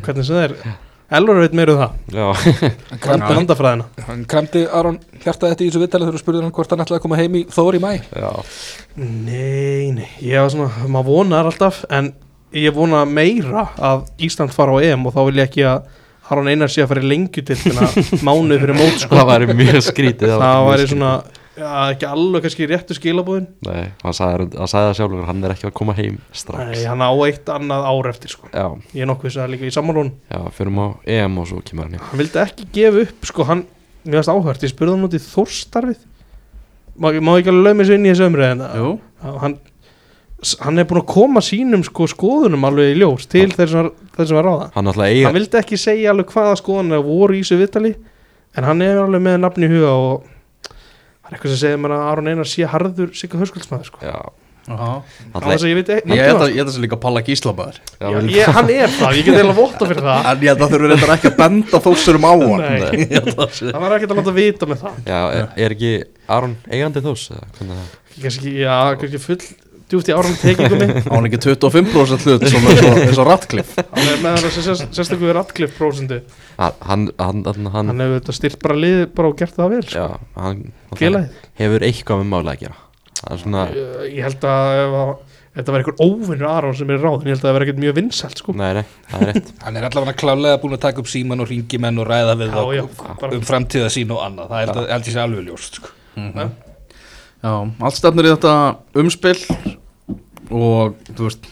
[0.05, 0.55] hvernig sem það er
[1.09, 2.25] Elvar veit meira um það, já,
[2.91, 3.85] Hann kremdi landafræðina.
[4.07, 6.99] hann kramdi Aron hjartaði þetta í þessu viðtalið þegar þú spurði hann hvort hann ætlaði
[6.99, 8.29] að koma heim í Þór í mæ já,
[8.99, 12.11] Nei, nei, ég var svona, maður vonar alltaf en
[12.53, 15.89] ég vona meira að Ísland fara á EM og þá vil ég ekki að
[16.29, 17.87] Aron Einar sé að fara í lengjutildina
[18.27, 19.15] mánuð fyrir mót sko.
[19.17, 20.93] það væri mjög skrítið það væri skrítið.
[20.93, 21.13] svona,
[21.59, 25.53] já, ekki alveg kannski réttu skilabúðin Nei, hann sagði, hann sagði það sjálfur, hann er
[25.55, 26.69] ekki að koma heim strax.
[26.71, 28.49] Nei, hann á eitt annað ár eftir sko.
[28.53, 30.87] Já, ég er nokkuð þess að líka í sammálun já, fyrir á
[31.19, 33.65] EM og svo kemur hann heim hann vildi ekki gefa upp sko, hann,
[34.05, 36.05] mér varst áhört, ég spurði hann út í þórstarfið.
[36.99, 38.87] Má, má ekki alveg lögum þessu inn í þessu umræðin Jú,
[39.43, 39.53] hann,
[40.63, 43.93] hann er búin að koma sínum sko, skoðunum alveg í ljós til þeir sem, var-
[44.17, 44.67] þeir sem var ráða.
[44.75, 47.93] Hann alltaf eiga hann vildi ekki segja alveg hvaða skoðanir voru í þessu viðtali
[48.57, 50.27] en hann er alveg með nafni í huga og
[51.29, 54.01] það er eitthvað sem segir mér að Aron Einar sé harður sigga höskuldsmaður sko.
[54.69, 57.21] Ég veit ekki að, ég held að það sé líka Palla
[58.29, 60.27] ég, hann er það, ég get eiginlega votta fyrir það.
[60.29, 62.65] En ég held að þurfi reyndar ekki að benda þósurum á hann.
[63.63, 64.99] Það var ekkert að láta vita með það.
[65.09, 65.93] Já, er, er ekki
[66.37, 67.25] Aron eigandi þós?
[67.33, 67.97] eða hvernig er það?
[68.23, 69.39] kannski, já, kannski full
[69.91, 74.21] djúft í áram tekingum minn Á hann ekki 25% hlut eins og, Ratcliffe hann er
[74.23, 76.19] með hann sér, sérstaklega Radcliffe prósendu
[76.59, 79.73] hann, hann, hann, hann, hann, hann hefur þetta styrt bara lið bara og gert það
[79.75, 80.03] vel sko.
[80.05, 80.07] já,
[80.43, 80.61] hann,
[80.91, 81.41] hann félagið.
[81.63, 82.77] hefur eitthvað með mála að gera.
[83.29, 85.09] Er svona, Ég- ég held að ef að
[85.59, 87.95] þetta var einhver óvinnur Aron sem er ráðin, ég held að það verði ekkert mjög
[87.97, 88.53] vinsælt sko.
[88.55, 89.49] nei, nei, það er rétt.
[89.65, 92.53] Hann er allavega klálega búin að taka upp síman og ringi menn og ræða við
[92.55, 92.85] Já, já,
[93.33, 94.53] um framtíða sín og annað.
[94.53, 95.95] Það held, að, ég sé alveg ljóst, sko.
[97.39, 98.53] Já, allt stefnir í þetta
[98.99, 99.37] umspil
[100.49, 101.47] og þú veist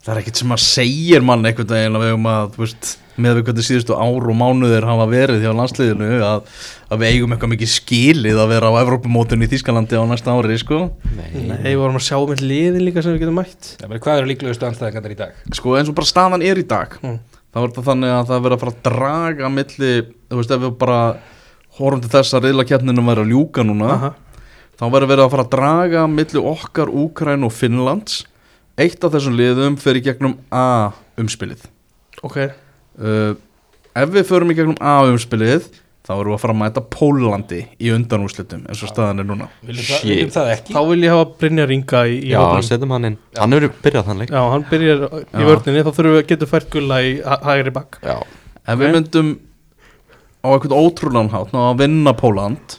[0.00, 2.90] það er ekkert sem að segir mann einhvern veginn að við um að þú veist
[3.20, 6.46] með við hvernig síðustu ár og mánuðir hafa verið hjá landsliðinu að,
[6.88, 10.56] að við eigum eitthvað mikið skilið að vera á Evrópumótun í Þískalandi á næsta ári
[10.62, 10.78] sko.
[11.18, 14.00] nei, Nei, við vorum að sjá með liðin líka sem við getum mætt Já, meni,
[14.06, 15.36] hvað eru líklegustu anstæðingarnir í dag?
[15.58, 17.18] sko eins og bara staðan er í dag Mm.
[17.50, 19.92] þá er þetta þannig að það er verið að fara að draga milli,
[20.30, 20.98] þú veist ef við bara
[21.76, 24.10] horfum til þess að reyðlakeppninu væri að ljúka núna Aha.
[24.80, 28.22] Þá verður verið að fara að draga milli okkar, Úkræn og Finnlands.
[28.80, 31.66] Eitt af þessum liðum fyrir gegnum A umspilið
[32.24, 32.36] ok,
[33.00, 33.32] uh,
[33.96, 35.66] ef við förum í gegnum A umspilið
[36.06, 39.46] þá erum við að fara að mæta Pólandi í undanúslitum eins og staðan er núna.
[39.66, 40.74] Viljum, það, ekki?
[40.74, 43.18] þá vil ég hafa Brynja Ringa í, í já, setjum hann inn.
[43.38, 44.32] Hann hefur byrjað þann leik.
[44.32, 45.44] Já, hann byrjar í Já.
[45.50, 47.12] vörninni þá þurfum við að geta fært gulla í
[47.46, 48.00] hægri bakk.
[48.02, 48.16] Já,
[48.64, 48.94] ef við Ok.
[48.96, 49.30] myndum
[50.40, 52.78] á eitthvað ótrúlan hátt ná að vinna Póland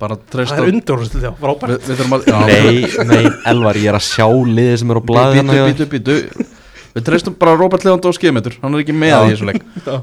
[0.00, 1.90] Það er undanúrslit, já, frábært.
[1.90, 2.80] Að nei,
[3.10, 6.48] nei, Elvar, ég er að sjá liðið sem er á blaði bítu, bítu, bítu
[6.94, 9.18] við treystum bara Robert Lewandowski metur hann er ekki með Já.
[9.22, 9.60] í þessu leik.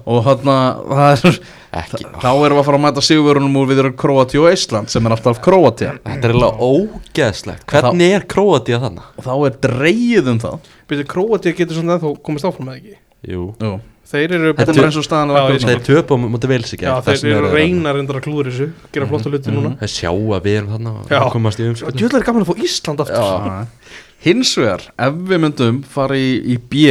[0.08, 1.39] Og hann það er
[1.82, 4.93] ekki, þá erum við að fara að mæta sigurverunum úr við erum Kroati og Ísland
[4.93, 7.68] sem er alltaf Kroatia þetta er eiginlega ógeðslegt.
[7.74, 9.12] Hvernig er Króatía þannig?
[9.18, 10.72] og þá er dreigið um það.
[11.12, 12.98] Króatía getur svona ennþá komast áfram með ekki?
[13.28, 13.76] Jú, Jú.
[14.08, 16.60] Þeir eru þetta er bara eins og staðan er ég akkurat þeir töpa mútið vel
[16.70, 19.74] sig þeir eru reynar endur að klúður þessu Gera flotta hluti núna.
[19.82, 21.20] Þeir sjá að við erum þannig Já.
[21.20, 23.26] og komast í umskiptum djöðlega er gaman að fá Ísland aftur.
[23.28, 23.97] Já.
[24.24, 26.88] hins vegar ef við myndum fara í, í B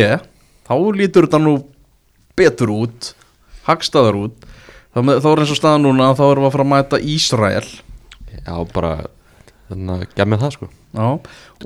[0.69, 1.57] þá lítur þetta nú
[2.37, 3.13] betur út
[3.67, 4.47] hagstaðar út.
[4.93, 7.01] Þá, með, þá er eins og staðan núna þá erum við að fara að mæta
[7.17, 7.69] Ísrael.
[8.37, 8.93] Já, bara
[9.71, 10.69] þannig að gef mér það sko.
[10.97, 11.07] Já,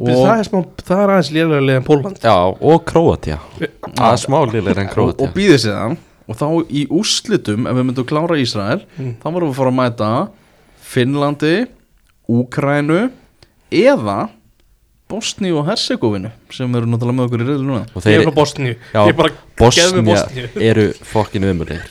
[0.01, 2.34] það, er smá, það er aðeins leið en Póland já,
[2.70, 3.38] og Króatía.
[3.61, 5.26] Það er smá liðlega en og, Króatía.
[5.28, 5.98] og býðið séðan
[6.30, 9.14] og þá í úrslitum ef við myndum klára Ísrael Mm.
[9.22, 10.11] þá varum við að fara að mæta
[10.90, 11.55] Finnlandi
[12.30, 13.01] Úkrænu
[13.70, 14.18] eða
[15.11, 17.86] Bosni og Herzegovinu sem eru náttúrulega með okkur í reyðlu núna.
[17.98, 18.76] Þeir, frá Bosníu.
[18.94, 19.16] Er
[19.59, 20.44] Bosníu.
[20.62, 21.82] eru fokkinu umurleir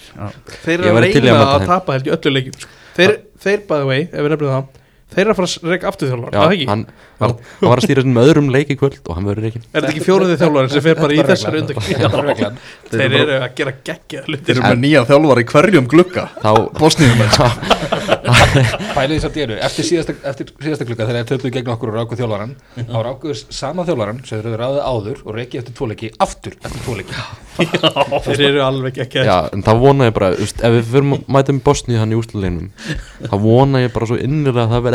[0.63, 1.65] Þeir eru að að reyna að þeim.
[1.67, 2.69] tapa held í öllu leikjum sko.
[2.95, 4.78] Þeir, þeir by the way, ef við nefnum það
[5.09, 6.65] Þeir eru að fara að reyka aftur þjálfar já, Það ekki?
[6.69, 6.81] hann,
[7.19, 9.79] hann, hann var að stýra með öðrum leik í kvöld og hann verður reikin Er
[9.79, 12.59] þetta ekki fjóruði þjálfari sem fer bara í er þessari er undan.
[12.93, 16.27] Þeir eru að gera geggja Þeir hlutir eru með nýja þjálfar í hverjum glugga?
[16.43, 17.19] Þá, Bosníum
[18.95, 21.97] Pæliði samt í einu, eftir síðasta, eftir síðasta klukka þegar þeir töpuðu gegn okkur og
[21.97, 26.11] rákuð þjálfaran þá rákuðu sama þjálfaran sem þeir eru ráðið áður og reikið eftir tvoleiki
[26.25, 27.13] aftur eftir tvoleiki
[28.29, 28.61] Þeir eru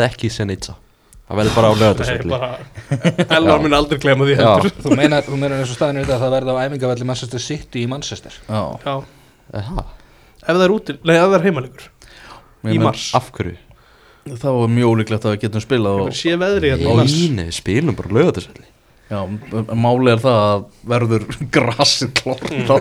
[0.05, 0.77] verði ekki Senica
[1.25, 1.73] það verði bara á
[2.29, 2.49] bara
[3.39, 4.37] Elvar mun aldrei glema því
[4.85, 7.81] Þú meinar, þú meinar eins og staðinu þetta að það verði á æfingavelli Manchester City
[7.81, 8.37] í Manchester.
[8.45, 8.95] Já,
[9.55, 11.87] ef það er úti, nei ef það er heimalegur.
[12.65, 13.09] Í mars.
[13.17, 13.57] Af hverju?
[14.25, 17.59] þá er mjög ólíklegt að við getum spilað og, sé veðri hérna í mars.
[17.59, 18.65] spilum bara lögatarsvelli
[19.05, 19.19] Já,
[19.77, 21.25] máli er það að verður
[21.55, 22.41] grasið klort
[22.73, 22.77] á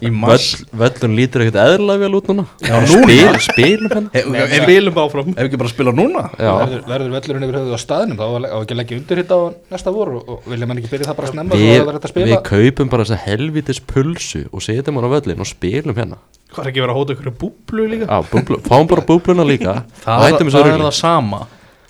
[0.00, 0.46] í mars.
[0.72, 2.44] Völl, Völlun lítur ekkert eðlilega vel út núna.
[2.64, 5.28] Já, Spil, Spilum hennar Ef Við ef- spilum áfram.
[5.34, 6.22] ef ekki bara spila núna?
[6.40, 8.16] Já, verður, verður vellurinn yfir höfuð á staðnum?
[8.16, 9.42] Þá á ekki að leggja undir hitta á
[9.76, 13.20] næsta vor og, vilja mann ekki byrja það bara snemma við, við kaupum bara þessa
[13.26, 16.16] helvitis pulsu og setjum hann á völlin og spilum hérna.
[16.56, 18.08] Hvað er ekki verið að hóta ykkur búblu líka?
[18.08, 19.76] Já, búblu, fáum bara búbluna líka.
[20.06, 21.40] Það, það, það er það sama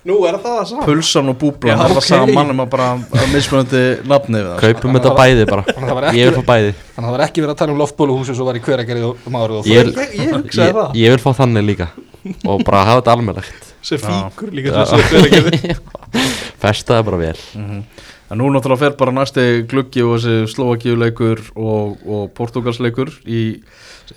[0.07, 2.07] Nú er það það saman Pulsan og búblan Já, er það ok.
[2.07, 5.63] sama nema bara að mismunandi nafni við það Kaupum þetta bæði bara.
[5.67, 6.71] Að það var ekki- Ég vil fá bæði.
[6.77, 9.31] Þannig að það var ekki verið að tala um loftbóluhúsi svo var í hveragerði og
[9.35, 10.95] máru og Ég, Ég, ég hugsaði ég, það.
[11.03, 11.87] ég vil fá þannig líka.
[12.47, 14.85] Og bara hafa þetta almennlegt Sem fíkur líka Já.
[14.85, 15.77] sem sér fyrir
[16.59, 17.37] Festa það bara vel.
[18.27, 23.61] En nú náttúrulega fer bara næsti gluggi og þessi Slovakíuleikur og, og Portugalsleikur í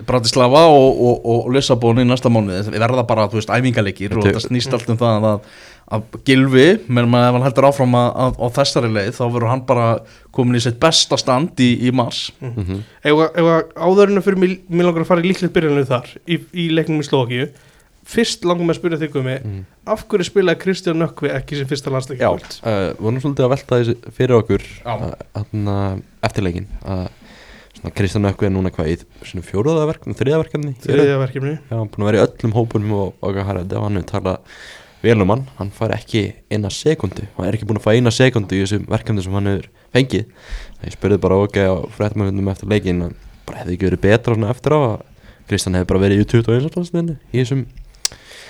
[0.07, 2.63] Bratislava og, og, og Lissabon í næsta mánuði.
[2.71, 5.41] Við verða bara, þú veist, æfingalegir og Þetta- það snýst allt um það að,
[5.97, 9.49] að Gilvi, menn maður ef hann heldur áfram að, að, á þessari leið, þá verður
[9.51, 9.89] hann bara
[10.37, 12.31] komin í sitt besta stand í, í mars.
[12.41, 12.85] Mhm.
[13.03, 16.07] Ef að- ef að áðurinu fyrir mig, mig langar að fara í líklegt byrjanlu þar
[16.29, 17.51] í, í leiknum í Slovakíu
[18.11, 19.65] Fyrst langar mig að spyrja þig um mig Mhm.
[19.87, 23.53] Af hverju spilaði Kristján Nökkvi ekki sem fyrsta landsleik í Já, uh, vorum svolítið að
[23.53, 25.77] velta þessu fyrir okkur uh, þarna,
[26.27, 27.20] eftir leikin að svona
[27.97, 31.55] Kristján Ökvi er núna hvað í svona fjóruða verkefni, þriða verkefni Þriðja verkefni.
[31.57, 34.11] Já, hann er búin að vera í öllum hópunum og okkar harrið og hann hefur
[34.11, 34.57] talað
[35.01, 35.71] Velumann, hann.
[35.73, 39.25] Fær ekki eina sekundu hann er ekki búin að fá eina sekundu í þessum verkefni
[39.25, 40.27] sem hann hefur fengið.
[40.85, 43.07] Ég spurði bara ok á fréttmannfundum eftir leikin
[43.49, 44.81] bara hefði ekki verið betra eftir á
[45.49, 46.69] Kristján hefði bara verið í 21.
[46.77, 47.65] landsliðinu í þessum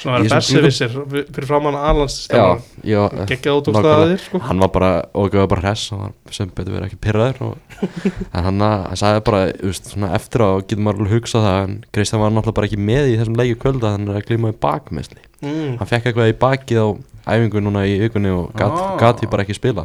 [0.00, 2.44] Svona er bessi vissir fyrir framann já,
[2.88, 4.38] já, Gekkið út úr staðir sko.
[4.46, 7.82] hann var bara, ok, var bara hress og var sem betur verið ekki pyrraður og,
[8.34, 11.74] en hann, hann sagði bara, veist, svona eftir á getur maður alveg hugsað það en
[11.92, 14.58] Kristján var náttúrulega bara ekki með í þessum leikju kvölda hann er að glíma í
[14.64, 15.76] bakmeðsli mm.
[15.82, 16.88] hann fekk eitthvað í bakið á
[17.36, 18.96] æfingu núna í vikunni og gat, Ah.
[19.00, 19.84] gat bara ekki spila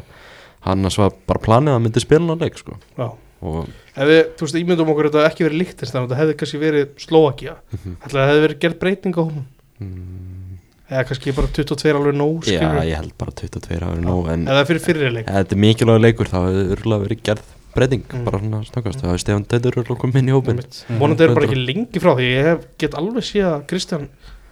[0.65, 2.79] hann var bara planið að hann myndi spila hann leik sko.
[2.97, 3.11] Já.
[3.45, 6.59] og Ef við, þú veist, ímyndum okkur að þetta ekki verið líkt þetta hefði kannski
[6.59, 7.97] verið Slovakia Mhm.
[8.03, 9.43] Ætli það hefði verið gerð breyting á hún
[9.81, 10.55] mm,
[10.91, 14.65] eða kannski bara 22 alveg nóg já, ég held bara 22 ári nóg en eða
[14.69, 15.27] fyrir fyrir leik.
[15.27, 18.23] Ef þetta er mikilvæg leikur þá hefur örgulega verið gerð breyting Mm.
[18.23, 20.61] bara svona snöggast, þá hefur Stefán Dætur örgulega komið inn í hópin
[20.99, 22.29] vonandi er bara ekki lengi frá því.
[22.31, 24.07] Ég hef, get alveg sé að Kristján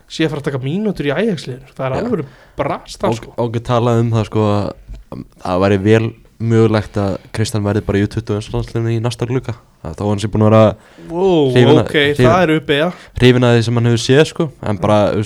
[0.10, 1.72] sé að fara að taka mínútur í Ajax-liðinu.
[1.78, 2.26] Það er alveg
[2.60, 3.32] brast og, sko.
[3.38, 6.06] og talaði um það sko að það væri vel
[6.40, 9.54] mögulegt að Kristján verði bara í U21 landsliðinu í næsta gluka
[9.84, 10.76] þá var hann sér búin að vera
[11.10, 12.92] wow, Hrifin að- ok, hrifin- það er uppi ja.
[13.20, 15.24] hrifin að því sem hann hefur séð sko en bara, þú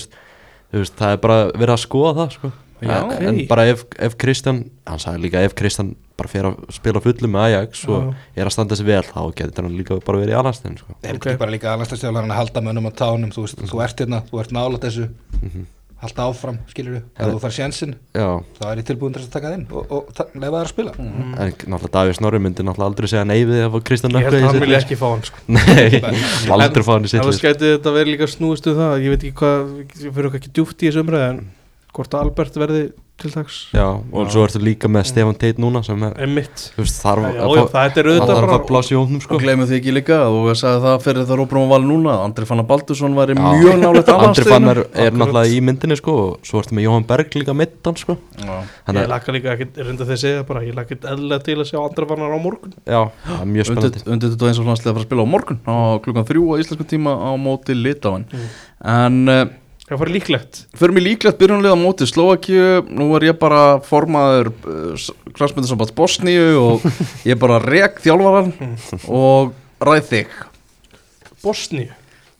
[0.81, 3.21] veist, það er bara verið að skoða það sko Já, en, ok.
[3.25, 7.29] en bara ef, ef Kristján hann sagði líka ef Kristján bara fer að spila fullu
[7.33, 10.37] með Ajax og er að standa sér vel þá getur hann líka bara verið í
[10.37, 11.23] aðlandsliðinu sko Er Ok.
[11.23, 14.21] þetta ekki bara líka aðlandsstjálfarinn að halda mönnum á tánum, þú veist, þú ert hérna,
[14.29, 15.07] þú ert nála þessu,
[15.41, 15.65] Mhm.
[15.97, 17.01] Halda áfram, skilur Ja.
[17.25, 18.27] ef þú fær sjensin, já,
[18.59, 20.91] þá er ég tilbúin til að taka það inn og, og leyfa það að spila.
[20.97, 21.31] Mm.
[21.33, 24.45] en náttúrulega Davíð Snorri myndi náttúrulega aldrei segja nei við ef Kristján ég held að
[24.51, 25.41] hann vilja ekki fá hann sko.
[25.47, 26.01] nei,
[26.53, 27.39] aldrei fá hann í sitt Það lið.
[27.41, 30.53] skæti þetta verið líka snúist um það Ég veit ekki hvað, við fyrir okkar ekki
[30.53, 31.41] djúft í þessu umræði En
[31.97, 32.83] hvort Albert verði
[33.21, 33.55] til dags.
[33.75, 37.55] Já, og svo ertu líka með Stefán Teit núna sem er, Emmitt þarf Já, að
[37.57, 39.37] já, það er auðvitað að bara fá pláss í hóknum sko.
[39.37, 42.23] Og glemur því ekki líka og ég sagði það fyrir það Róbrum var núna að
[42.27, 43.33] Andri Fannar Baldursson Já.
[43.41, 47.37] mjög nálega Andri Fannar er náttúrulega í myndinni sko og svo ertu með Jóhann Berg
[47.41, 48.17] líka mittan sko.
[48.37, 51.79] Ég laka líka ekki, reynda þeir segja bara Ég laka ekki eðlilega til að sjá
[51.81, 52.73] andra vannar á morgun.
[52.85, 54.05] Já, það er mjög spennandi.
[54.07, 56.55] Undir þetta eins og landslega að fara að spila á morgun á klukkan þrjú á
[56.61, 58.47] íslensku tíma á móti Litáin Mm.
[58.87, 59.45] En uh,
[59.87, 60.57] Það fari líklegt.
[60.75, 65.05] Fyrir mig líklegt byrjunlega á móti Slovakíu Nú er ég bara formaður uh,
[65.37, 66.83] klassmyndarsamband Bosníu og
[67.27, 68.51] ég er bara rek þjálfaran
[69.07, 69.53] og
[69.87, 70.35] ræð þig.
[71.43, 71.93] Bosníu?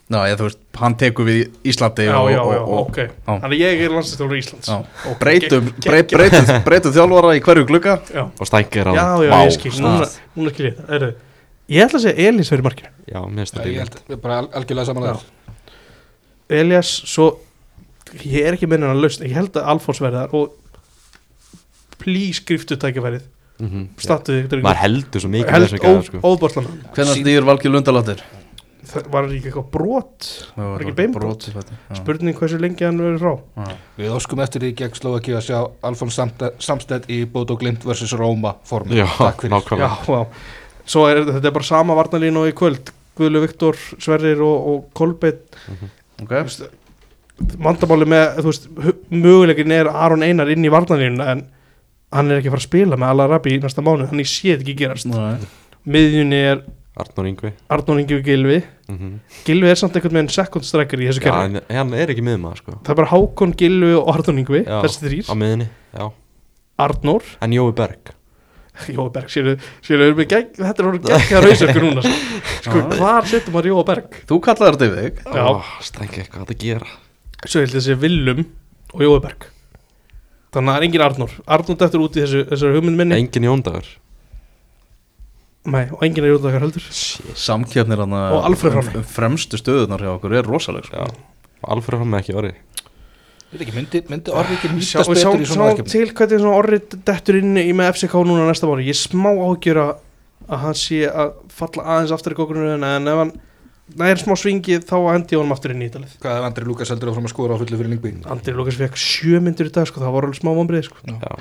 [0.07, 2.99] Ná, ég, þú veist, hann tekur við Íslandi Já, og, já, og, já, og, ok.
[3.27, 3.31] já.
[3.43, 4.69] Þannig ég er landslistjóður Íslands.
[4.71, 4.77] Já.
[5.11, 6.21] Ok, breytum, gegg- breyt, geggjað.
[6.21, 7.95] breytum, breytum þjálfara í hverju glugga.
[8.15, 9.73] Já, og stækir á já, já, Vá, ég skil.
[9.83, 10.07] Núna,
[10.39, 10.79] núna skil ég.
[10.87, 11.07] Það
[11.67, 12.93] Ég ætla að segja Elís verið markinu.
[13.11, 15.09] Já, mér finnst það Ég líka ég er bara al- algjörlega saman Já.
[15.11, 15.25] þar.
[16.49, 17.31] Elias, svo
[18.23, 20.53] Ég er ekki minna að lausna Ég held að Alfons verði þar Og
[21.97, 23.23] please skriftu tækifærið.
[23.59, 23.87] Mhm.
[23.99, 25.71] Statuði ykkur Maður heldur svo mikið Held
[26.07, 26.19] sko.
[26.21, 28.21] óbárslan Hvernig stýr Valgi Lundalattir?
[28.87, 30.27] Það var ekki eitthvað brot?
[30.55, 31.47] Var ekki beinbrot?
[31.49, 33.73] Spurning Spurning hversu lengi hann verður frá.
[33.97, 35.57] Við óskum eftir því gegn Slovakíu að sjá
[35.89, 36.15] Alfons
[36.63, 38.13] Samstedt í Bodo Glimt vs.
[38.15, 38.95] Róma formi.
[39.01, 39.51] Já, Takk fyrir.
[39.51, 39.89] Já, nákvæmlega.
[40.07, 40.55] Já
[40.87, 42.93] Svo er þetta er bara sama varnalínu og í kvöld.
[43.17, 45.57] Guðlu Viktor, Sverrir og, og Kolbeitt
[46.23, 46.31] Ok,
[47.61, 48.63] Vandamáli með, veist
[49.13, 51.43] Möguleikin er Aron Einar inn í varnalínu En
[52.15, 54.65] hann er ekki að fara að spila með Alarabi í næsta mánu Þannig sé þetta
[54.65, 55.05] ekki gerast.
[55.11, 55.37] Nei.
[55.87, 56.63] Miðjunni er
[56.97, 57.51] Arnór Ingvi.
[57.69, 59.17] Arnón Ingi og Gilvi Mhm.
[59.45, 61.61] Gilvi er samt einhvern veginn second striker í þessu Já, kerfi.
[61.75, 62.71] hann er ekki miðmaður sko.
[62.87, 64.77] Það er bara Hákon, Gilvi og Arnón Ingvi Já.
[64.81, 66.05] Þessi Á þrýr miðinni, já.
[66.79, 67.23] Arnór.
[67.41, 68.13] En Jói Berg
[68.95, 69.55] Jóa Berg, séru,
[69.85, 72.15] séru gegg, Þetta er orðið geggja rausökkur núna Sko,
[72.67, 72.87] sko Já.
[72.97, 74.17] hvar setjum maður Jóa Berg?
[74.29, 75.45] Þú kallaði þetta yfir þig Já.
[75.89, 76.89] Strengi eitthvað að gera?
[77.45, 78.43] Svo held þessi Willum
[78.93, 79.47] og Jóa Berg.
[80.55, 81.37] Þannig að það er engin Arnór.
[81.57, 83.17] Arnór dættur út í þessu, þessu hugmynd minni.
[83.19, 83.89] Engin Jóndagur
[85.67, 86.85] Nei, og engin er út af heldur.
[87.35, 89.03] Samkjöfnir hann Og Alfreð Hrafn.
[89.03, 91.03] Fremstu stöðunar hjá okkur er rosaleg sko.
[91.03, 91.07] Já,
[91.67, 92.53] Alfred með ekki orði
[93.47, 95.91] Veit ekki, myndi, myndi orðið ekki Sjá, nýtast betur sjáum í sjá svona verkefni?
[95.93, 99.29] til hvernig svona orrið dettur inn í með FCK núna næsta mánu Ég er smá
[99.31, 99.93] ágjör að
[100.47, 103.31] að hann sé að falla aðeins aftur í gókunum en ef hann
[103.99, 107.11] nær smá svingi þá hendi honum aftur inn í ítalið Hvað ef Andri Lukas heldur
[107.11, 108.11] áfram að skora á fullu fyrir Lingby?
[108.31, 110.99] Andri Lukas fekk sjö myndir í dag sko, það voru alveg smá vombrið sko.
[111.07, 111.33] Já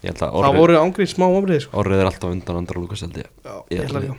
[0.00, 1.72] Ég held að það orðið voru ángrið smá vombrið sko.
[1.82, 4.14] Orðið er alltaf undan andra Lukas held ég Já, Ég held líka.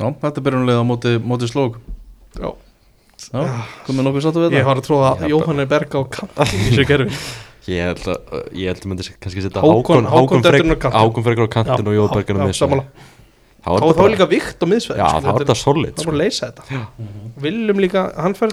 [0.00, 1.76] Já, þetta er byrjunlega á móti, móti slók
[2.40, 2.48] Já.
[3.34, 3.42] Já,
[3.86, 6.38] komið nokkuð sattu við Ég þetta var að tróða Já, Jóhann er berg á kant
[6.44, 7.18] í þessu kerfi.
[7.74, 8.18] Ég held að
[8.60, 12.52] Ég held að myndi kannski setja Hákon- Hákon frekar á kantin og Jói Berg á
[12.52, 12.84] sammála.
[13.64, 16.02] Þá er þá bara líka vikt á miðsvæð Já, þá er þetta solid Það er
[16.02, 16.10] sko.
[16.10, 16.80] bara að leysa þetta.
[17.40, 18.50] Viljum líka, hann fær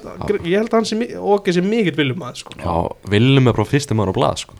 [0.47, 2.55] Ég held að hann sé, mi- og ekki sé mikill viljum aðeins sko.
[2.61, 2.75] Já,
[3.11, 4.55] Willum er bara fyrstum ára á blað sko.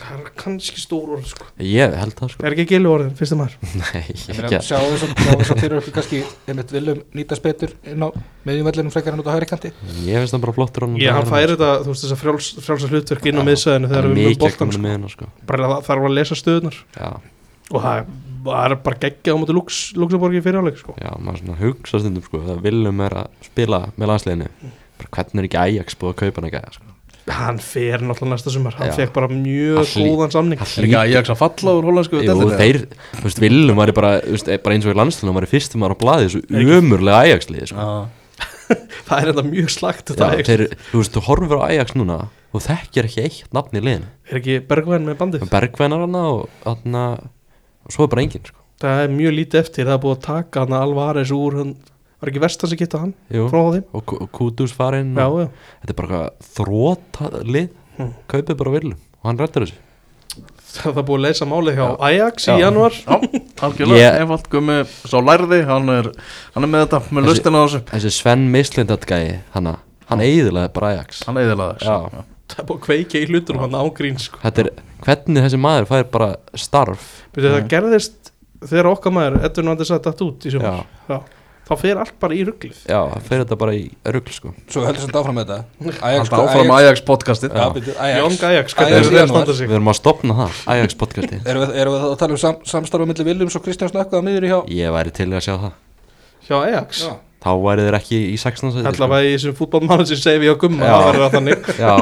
[0.00, 1.46] Það er kannski stór orð sko.
[1.60, 2.44] Ég held það sko.
[2.46, 3.56] Er ekki gilu orðin, fyrstu maður?
[4.00, 8.02] Ég sjáum við svo- sjáum við svo fyrir okkur kannski einmitt viljum nýtast betur inn
[8.02, 8.08] á
[8.48, 9.72] meðjumvellinum frekar en út á hægri kanti.
[10.06, 12.48] Ég finnst það bara flottur hann Já, hann færi þetta, þú veist þess að frjáls,
[12.64, 15.14] frjálsa hlutverk inn á miðsæðinu þegar við erum með komin sko.
[15.28, 15.30] sko.
[15.52, 17.10] Bara það þarf að lesa stöðunar Já,
[17.70, 20.94] og það er- það er bara geggja á móti Lux, Luxemburgi fyrir áleik sko.
[20.96, 24.48] já, maður svona hugsa stundum sko Það viljum er að spila með landsliðinu.
[25.00, 26.42] Bara hvernig er ekki Ajax búið að kaupa
[27.26, 28.74] hann ekki hann fer náttúrulega næsta sumar.
[28.78, 30.58] Hann fekk bara mjög Hann góðan samning.
[30.58, 32.22] hann Er ekki Ajax að falla úr holandsku
[32.58, 32.78] þeir,
[33.18, 34.12] þú veist, viljum var bara,
[34.64, 37.84] bara eins og í landsliðinu var í fyrstum ára á blaði þessu umurlega Ajax-liði sko.
[37.84, 38.08] Já.
[39.08, 41.96] það er þetta mjög slagt Já, þetta er, þeir, þú veist, þú horfir á Ajax
[41.98, 42.18] núna
[42.50, 44.08] og þekkir ekki eitt nafn í liðinu.
[44.30, 45.44] Er ekki Bergvæn með bandið?
[45.50, 47.04] Bergvænar hana og hana,
[47.86, 48.56] og svo er bara enginn sko.
[48.80, 51.74] það er mjög lítið eftir, það er búið að taka hann Alvarez úr, hann
[52.20, 55.48] var ekki vestan sem geta hann Jú, og, Ku- og Kudus farinn já, og, já
[55.84, 57.68] þetta er bara eitthvað þróta lið
[58.00, 58.12] Hmm.
[58.32, 59.74] kaupið bara viljum og hann rættur þessu.
[60.70, 61.96] Það er búið að leysa málið hjá Já.
[62.06, 62.52] Ajax Já.
[62.54, 63.16] í januar Já,
[63.66, 64.76] algjörlega, Ég- einfalt gummi
[65.10, 66.08] Sá lærði, hann er,
[66.54, 67.80] hann er með þetta Með lustina á þessu.
[67.90, 69.74] þessi Sven Mislindat gæi hana,
[70.08, 71.24] hann eiðilega bara Ajax.
[71.26, 71.96] Hann eðilaði Já.
[71.98, 74.38] þessu það er búið að kveikja í hlutunum hann ágrín sko.
[74.42, 74.70] þetta er,
[75.04, 77.04] hvernig þessi maður fær bara starf?
[77.34, 78.32] Byrju, það gerðist
[78.64, 81.20] þegar okkar maður Edvin Vandis að datt út í já, já.
[81.70, 84.50] Þá fer allt bara í rugglið já, það fer þetta bara í örugl sko.
[84.70, 85.92] Svo heldur sem áfram með þetta.
[86.10, 87.54] Alltaf áfram Ajax podcastið.
[87.54, 88.18] Já, byrju, Ajax.
[88.20, 90.98] Young Ajax, hvernig Ajax er það að standa sig við erum að stopna það, Ajax
[91.00, 94.26] podcasti Erum við, erum við að tala um sam, samstarfa millir Viljums og Kristján Snökkuða
[94.26, 95.76] miður í hjá ég væri til að sjá það.
[96.48, 97.04] Hjá Ajax?
[97.06, 97.12] Já.
[97.40, 98.90] þá væri þeir ekki í 16 sæti sko.
[98.90, 100.92] allavega í þessum fútbólmann sem segi við á gumma Já.
[100.92, 101.70] það verður að þannig.
[101.86, 101.94] Já,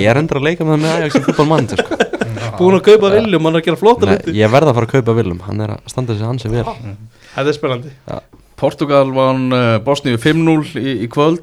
[0.00, 1.98] ég er endur að leika með það með Ajax í fútbolmann sko.
[2.58, 4.96] búin að kaupa viljum, hann er að gera flóta Nei, ég verð að fara að
[4.96, 6.64] kaupa Willum hann er að standa sig hansi vel.
[7.34, 7.94] Þetta er spennandi
[8.60, 11.42] Portugal vann uh, Bosníu 5-0 í, í kvöld.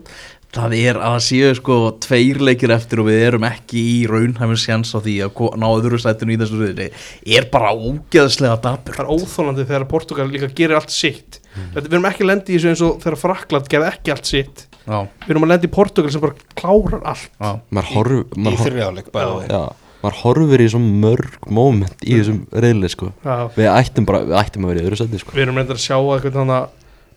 [0.51, 4.89] Það er að séu sko tveir leikir eftir og við erum ekki í raunhæfum sjans
[4.91, 6.89] á því að ná öðru sætinu í þessu röðinni
[7.37, 11.39] er bara ógeðslega dapur það er óþólandi þegar Portugal líka gerir allt sitt.
[11.55, 14.27] Þetta, við erum ekki að lendi í þessu eins og þegar Frakland gerði ekki allt
[14.33, 14.65] sitt.
[14.81, 17.31] Já, við erum að lendi í Portugal sem bara klárar allt.
[17.93, 19.63] Horf, Í hor, þrjáleik bæði já,
[20.03, 23.13] maður horfir í svo mörg moment í þessum reyðli sko.
[23.23, 23.37] Já.
[23.55, 25.35] við ættum bara, við ættum að vera í öðru sæti sko.
[25.37, 26.69] við erum reyndar að sjá að eitthvað þannig að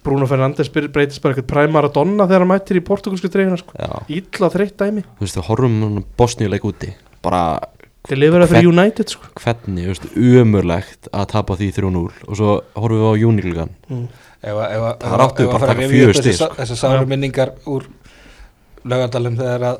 [0.05, 3.73] Bruno Fernandes breytist bara eitthvað præmar að donna þegar hann mættir í portugalsku dreifina sko.
[4.13, 5.05] illa þreytt dæmi.
[5.19, 6.91] Þú veist, við horfum Bosníu leik úti.
[7.25, 7.41] Bara
[8.05, 9.31] þeir lifir að fyrir United sko.
[9.41, 14.05] hvernig, þú veist, umurlegt að tapa því 3-0 og svo horfum við á júnilgan mm.
[14.45, 17.07] Ef að- ef að- Það ef að- áttu ef að bara fjögur sa- Þessar sáru
[17.09, 17.87] minningar úr
[18.85, 19.79] laugardalum þegar að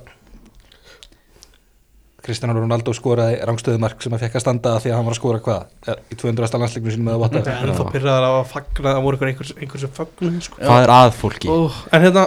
[2.25, 5.19] Kristján Ronaldo skoraði rangstöðumark sem að fekk að standa að því að hann var að
[5.19, 6.61] skora hvað í 200.
[6.63, 9.51] landsleiknum sínum með að það er ennþá pyrraðar af að fagna það voru einhver, einhver,
[9.61, 10.61] einhver sem fagnuði sko.
[10.63, 11.51] hvað er að fólki?
[11.53, 11.59] Ó,
[11.93, 12.25] en hérna,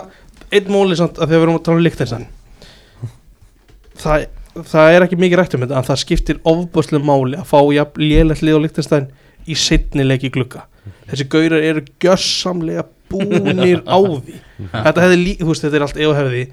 [0.53, 2.27] einn móli samt að þegar við erum að tala um líktinsan
[4.03, 4.27] það,
[4.73, 8.05] það er ekki mikið rætt um þetta en það skiptir ofbúslega máli að fá jafn
[8.05, 9.09] lélegt lið á líktinstæn
[9.47, 10.67] í setni leiki glugga
[11.09, 14.37] þessi gaurar eru gjössamlega búnir á því.
[14.73, 16.43] Þetta hefði líka, þetta er allt eða hefði.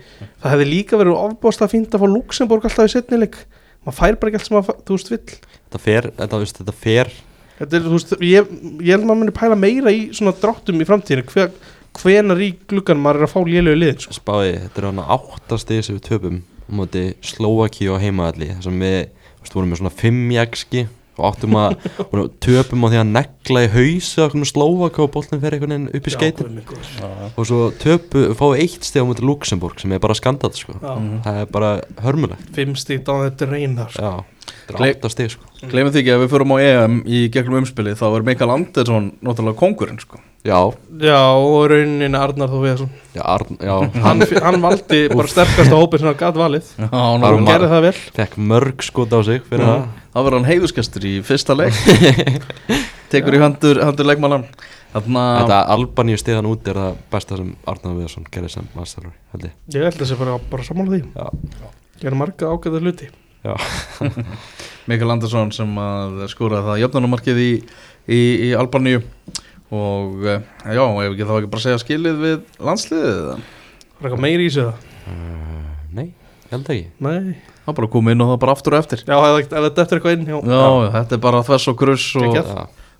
[0.42, 3.38] Það hefði líka verið ofbúslega fínt að fá Luxemburg alltaf í setni leik.
[3.84, 5.38] Maður fær bara ekki allt sem maður, þú veist, vill.
[5.60, 7.12] Þetta fer, þetta, veist, þetta fer.
[7.58, 10.80] Þetta er, þú veist, ég, ég held að maður muni pæla meira í svona dráttum
[10.80, 11.52] í framtíðinu hver,
[12.00, 14.16] hvenar í gluggan maður er að fá lélegu liðin sko.
[14.16, 16.40] spáði, þetta er hana áttastið sem við töpum
[16.74, 18.98] móti Slovaki og heimaðalli þar sem við,
[19.36, 20.84] þú veist, vorum með svona 5 í XG
[21.14, 21.76] og áttum að
[22.10, 26.10] og töpum á því að negla í hausa Slovaki og boltin fer einhvern veginn upp
[26.10, 26.60] í skeitin
[27.34, 30.76] og svo töpu, við eitt stið á móti Luxemburg sem er bara skandað sko.
[31.24, 31.72] það er bara
[32.04, 32.52] hörmulegt.
[32.56, 34.12] Fimm stíkt á þetta reynar sko.
[34.68, 35.50] er áttastið sko.
[35.64, 39.60] Því ekki að við förum á EM í gegnum umspili þá er Mikael Andersson náttúrulega
[39.62, 40.58] kongurinn sko já,
[41.04, 42.90] Já, og raunin Arnar Þó Viðarsson.
[43.14, 43.74] Já, Arn, já.
[44.04, 46.68] Hann, hann valdi bara sterkasta hópin sem hann gæt valið.
[46.78, 47.94] Já, hann var- hann gerði það vel.
[48.20, 49.88] fekk mörg skot á sig fyrir það.
[50.14, 51.74] Það verður hann heiðuskestur í fyrsta leik.
[53.14, 54.44] Tekur í handur, handur leikmannan
[54.94, 59.46] Þarna Þetta Albaníu stiðan út er það besta sem Arnar Viðarsson gerði sem masterlur held
[59.48, 59.54] ég.
[59.74, 61.00] Ég held að þessi bara, bara sammála því.
[61.18, 61.70] Já,
[62.04, 63.08] Gerði marga ágæða hluti.
[63.44, 63.54] Já,
[64.90, 67.50] Mikael Andersson sem að skoraði það jöfnunumarkið í,
[68.06, 69.02] í, í Albaníu
[69.74, 70.44] og eh,
[70.74, 73.38] já, ef ekki þá ekki bara segja skilið við landsliðið eða?
[73.94, 74.92] Var eitthvað meiri í sig það?
[75.10, 76.06] uh, nei,
[76.52, 76.86] held ekki.
[77.04, 77.34] Nei.
[77.64, 79.02] Það bara komið inn og það bara aftur og eftir.
[79.08, 80.36] Já, ef þetta eftir eitthvað inn já.
[80.52, 80.64] Já,
[80.98, 82.38] þetta er bara þvers og gruss og,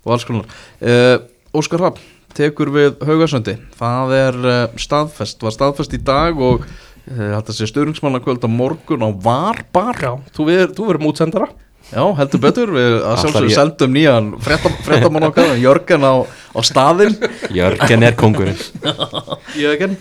[0.05, 0.59] og alls konar.
[0.81, 1.17] Uh,
[1.55, 2.01] Óskar Rapp
[2.35, 7.69] tekur við Haugasöndi það er uh, staðfest, var staðfest í dag og uh, þetta sé
[7.71, 11.49] stöðningsmannakvöld á morgun á Varbar Já, þú verður mútsendara
[11.93, 17.13] Já, heldur betur, við sjálfsögum ég- seldum nýjan fréttamann okkar, Jörgen á, á staðinn.
[17.53, 18.57] Jörgen er kongurinn
[19.55, 19.93] Jögen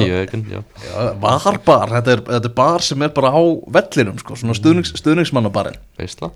[0.00, 0.62] Jörgen, já.
[0.88, 3.42] Já, Var bar, þetta er, þetta er bar sem er bara á
[3.76, 5.76] vellinum sko, svona stuðnings, stuðningsmannabarinn.
[6.00, 6.32] Veistla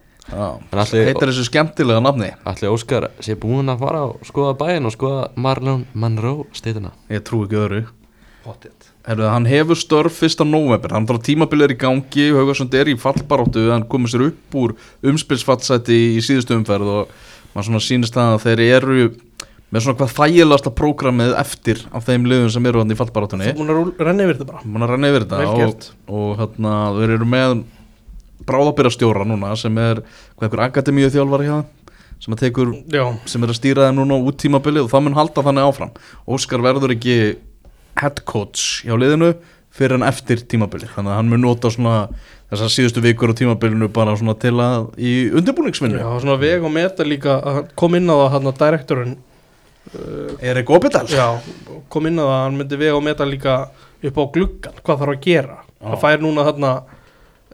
[1.06, 2.32] heitir þessu skemmtilega nafni.
[2.44, 7.22] Allir Óskar sé búinn að fara og skoða bæinn og skoða Marlon Monroe steytuna Ég
[7.24, 7.84] trú ekki öðru.
[8.44, 8.75] Pottet
[9.06, 10.42] Herðu, hann hefur störf 1.
[10.48, 14.56] november hann þarf tímabilið er í gangi, Haugarsson er í fallbaróttu, hann komið sér upp
[14.58, 14.74] úr
[15.06, 17.12] umspilsfallsæti í síðustu umferð og
[17.52, 19.06] maður svona sýnist það að þeir eru
[19.70, 23.62] með svona hvað þægilegasta prógramið eftir af þeim liðum sem eru hann í fallbaróttunni Þú
[23.62, 24.66] búin að renna yfir þetta bara.
[24.66, 25.88] Mann að renna yfir þetta og,
[26.18, 27.56] og hérna, þeir eru með
[28.46, 30.02] bráðabyrjastjóra núna sem er
[30.36, 31.66] hvað einhver akademíu þjálfari þeim,
[32.22, 32.74] sem tekur
[33.26, 35.94] sem er að stýra þeim núna út tímabilið og það mun halda þannig áfram.
[36.30, 37.16] Óskar verður ekki
[38.00, 39.34] head coach hjá liðinu
[39.76, 40.92] fyrir en eftir tímabilið.
[40.94, 41.96] Þannig að hann mun nota svona
[42.50, 46.00] þessar síðustu vikur á tímabilinu bara svona til að í undirbúningsvinnu.
[46.00, 49.16] Já, svona veg og meta líka að hann kom inn á það hann að direktorinn
[50.42, 51.26] er ekki opið Já,
[51.92, 53.58] kom inn á það hann myndi veg og meta líka
[54.06, 55.58] upp á gluggan hvað þarf að gera.
[55.82, 56.70] Það fær núna þarna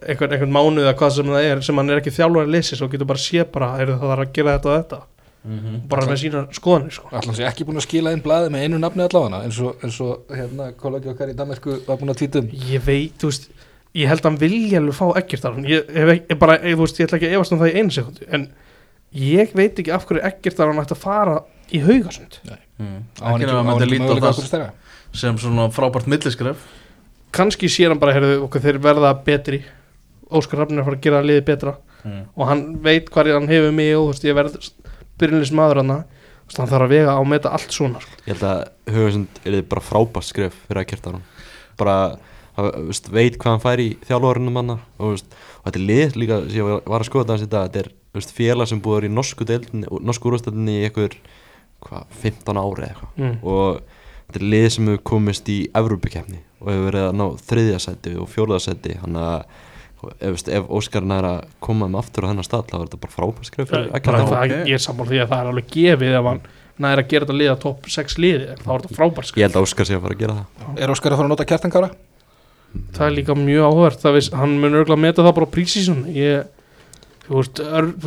[0.03, 2.78] einhvern, einhvern mánuð eða hvað sem það er sem hann er ekki þjálfur að leysi
[2.78, 5.01] svo getur bara sé bara er það þarf að gera þetta og þetta
[5.90, 7.09] bara með sína skoðanir sko.
[7.18, 9.99] Allan sé ekki búin að skila inn blaði með einu nafni allavega eins og, eins
[10.05, 13.49] og hérna kollegi okkar í Danmarku var búin að tvítum ég veit, þú veist
[13.99, 16.78] ég held að hann vilja alveg fá ekkert af hann ég, ég, ég, bara, ég,
[16.78, 18.47] þú veist, ég ætla ekki að efast um það í einu sekundi en
[19.22, 21.36] ég veit ekki af hverju ekkert af hann ætti að fara
[21.72, 22.38] í haugasund.
[22.78, 22.99] Mm.
[23.18, 24.62] Á hann ekki
[25.12, 26.62] sem svona frábært milliskref.
[27.36, 29.59] Kannski hann bara, heyrðu, okkur þeir verða betri.
[30.32, 31.74] Óskar Rafn að fara að gera liðið betra.
[32.03, 32.22] Mm.
[32.34, 34.57] og hann veit hvað hann hefur mig og þú veist, ég verð
[35.22, 35.94] byrjunlis maður hann
[36.52, 38.18] hann þarf að vega á að meta allt svona sko.
[38.26, 38.58] Ég held að
[38.92, 41.22] Haugasund er bara frábært skref fyrir að kjarta hann
[41.80, 41.96] bara
[42.58, 46.18] að, veist, veit hvað hann fær í þjálfurinn manna og, veist, og þetta er lið
[46.20, 49.48] líka sem ég var- að skoða þetta þetta er veist, félag sem búið í norsku
[49.48, 51.16] deildinni, norsku úrstældinni í einhver
[51.86, 53.36] hva, 15 ári eitthvað mm.
[53.42, 53.80] og
[54.28, 58.16] þetta er lið sem hefur komist í Evrópukefni og hefur verið að ná þriðja seti
[58.20, 59.46] og fjórða seti hann að
[60.11, 63.03] ef, veist, ef Óskarinn er að koma um aftur á þennan stað þá er þetta
[63.03, 63.14] bara
[64.22, 64.57] að ok.
[64.68, 66.42] ég er sammála því að það er alveg gefið ef hann
[66.82, 69.38] næri að gera þetta liða topp 6 liði þá er þetta frábært sko.
[69.38, 71.34] Ég held að Óskar sé að fara að gera það Er Óskar að fara að
[71.34, 71.90] nota kjartankára?
[72.92, 76.46] það er líka mjög áhverð veist, hann mun örgulega meta það bara á prísísun ég
[77.26, 77.40] þú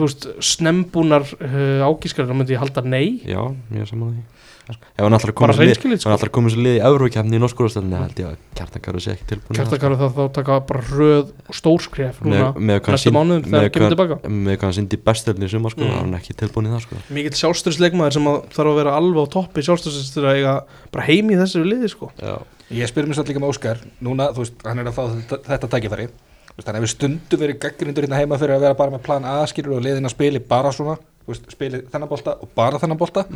[0.02, 3.42] veist, snembúnar uh, ágískar þá myndi ég halda nei Já,
[3.74, 4.24] ég er saman því
[4.66, 6.14] Ef hann ætlar að bara koma sér lið reynskilið Hann sko.
[6.16, 9.28] ætlar að koma sér lið í Evrókefni í norskurústöldinni held ég að Kjartankaru sé ekki
[9.30, 12.26] tilbúin kjartakaru það þá taka bara röð og stórskref sko.
[12.26, 14.78] núna með, með hvað hann næstu mánuðum með þegar hann kemur tilbaka með hvað hann
[14.80, 15.92] syndi bestöldin í sumar sko, Mm.
[15.92, 16.02] mm.
[16.02, 16.96] hann ekki tilbúin í það sko.
[17.14, 20.54] mikill sjálfstöðsleikmaður sem að þarf að vera alveg á toppi sjálfstöðsleikmaður að eiga
[20.96, 22.10] bara heim í þessu liði sko.
[22.18, 22.36] Já,
[22.74, 25.38] Ég spyr mér satt líka með Óskar Núna, þú veist, hann er að fá þetta,
[25.46, 28.90] þetta tækifæri Þú veist, Hann hefur stundu verið gaggrindur hérna heima fyrir að vera bara
[28.96, 32.34] með plan A skilur og liðin að spili bara svona Þú veist, spili þennan bolta
[32.42, 33.28] og bara þennan bolta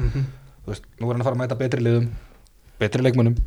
[0.66, 2.10] Þú veist, nú er hann að fara að mæta betri liðum
[2.80, 3.39] betri leikmönnum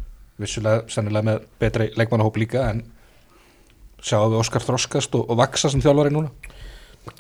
[0.43, 2.83] vissulega, sennilega með betri leikmannahóp líka en
[4.03, 6.33] sjáum við Óskar þroskast og, og vaksa sem þjálfari núna?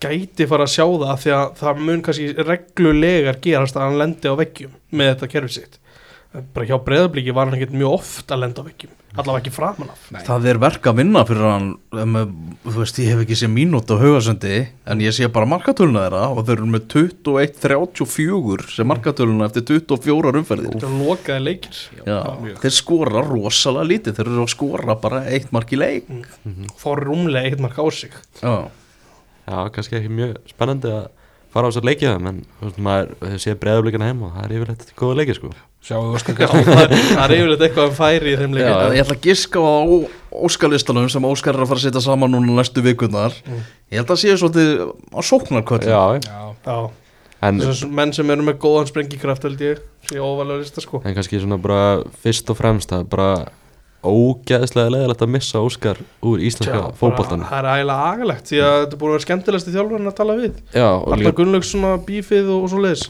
[0.02, 4.30] Gæti fara að sjá það því að það mun kannski reglulegar gerast að hann lendi
[4.30, 5.78] á veggjum með þetta kerfi sitt
[6.32, 9.90] bara hjá breyðablíki var hann ekkert mjög oft að lenda á veggjum allavega ekki framan
[9.92, 10.04] af.
[10.12, 10.20] Nei.
[10.24, 14.00] Það er verk að vinna fyrir hann Þú veist, ég hef ekki séð mínútu á
[14.00, 14.54] haugasöndi
[14.88, 20.32] En ég sé bara markatöluna þeirra Og þeir eru með 21-34 sem markatöluna eftir 24
[20.40, 20.76] umferðir.
[20.76, 21.80] Þetta er lokaði leikir.
[22.08, 22.18] Já,
[22.64, 26.08] þeir skora rosalega lítið Þeir eru að skora bara eitt mark í leik.
[26.80, 28.16] Fór rúmlega eitt mark á sig.
[28.40, 28.54] Já,
[29.44, 31.10] já kannski ekki mjög spennandi að
[31.52, 32.40] fara á þess að leikja það en
[32.86, 35.50] maður sé breyðablíkana heim og það er yfirleitt góða leiki sko.
[35.82, 39.16] sjáum við Óskar það er- yfirleitt eitthvað um færi í þeim Já leikir ég ætla
[39.18, 39.72] að giska á
[40.48, 43.34] Óskalistanum sem Óskar er að fara að setja saman núna næstu vikunar
[43.92, 46.76] Ég held að sé svolítið á sóknarkvöld Já, Já, Já,
[47.42, 47.58] en,
[47.92, 51.00] menn sem eru með góðan sprengikraft held ég, sé óvalega lista sko.
[51.04, 51.80] En kannski svona bara
[52.22, 53.28] fyrst og fremst að bara
[54.02, 58.96] ógeðslega leðilegt að missa Óskar úr íslenska fótboltan Það er ægilega agalegt því að þetta
[58.96, 60.62] er búin að vera skemmtilegsti þjálfurinn að tala við.
[61.22, 63.04] Líka, Gunnlaugs svona bífið og, og svo leiðis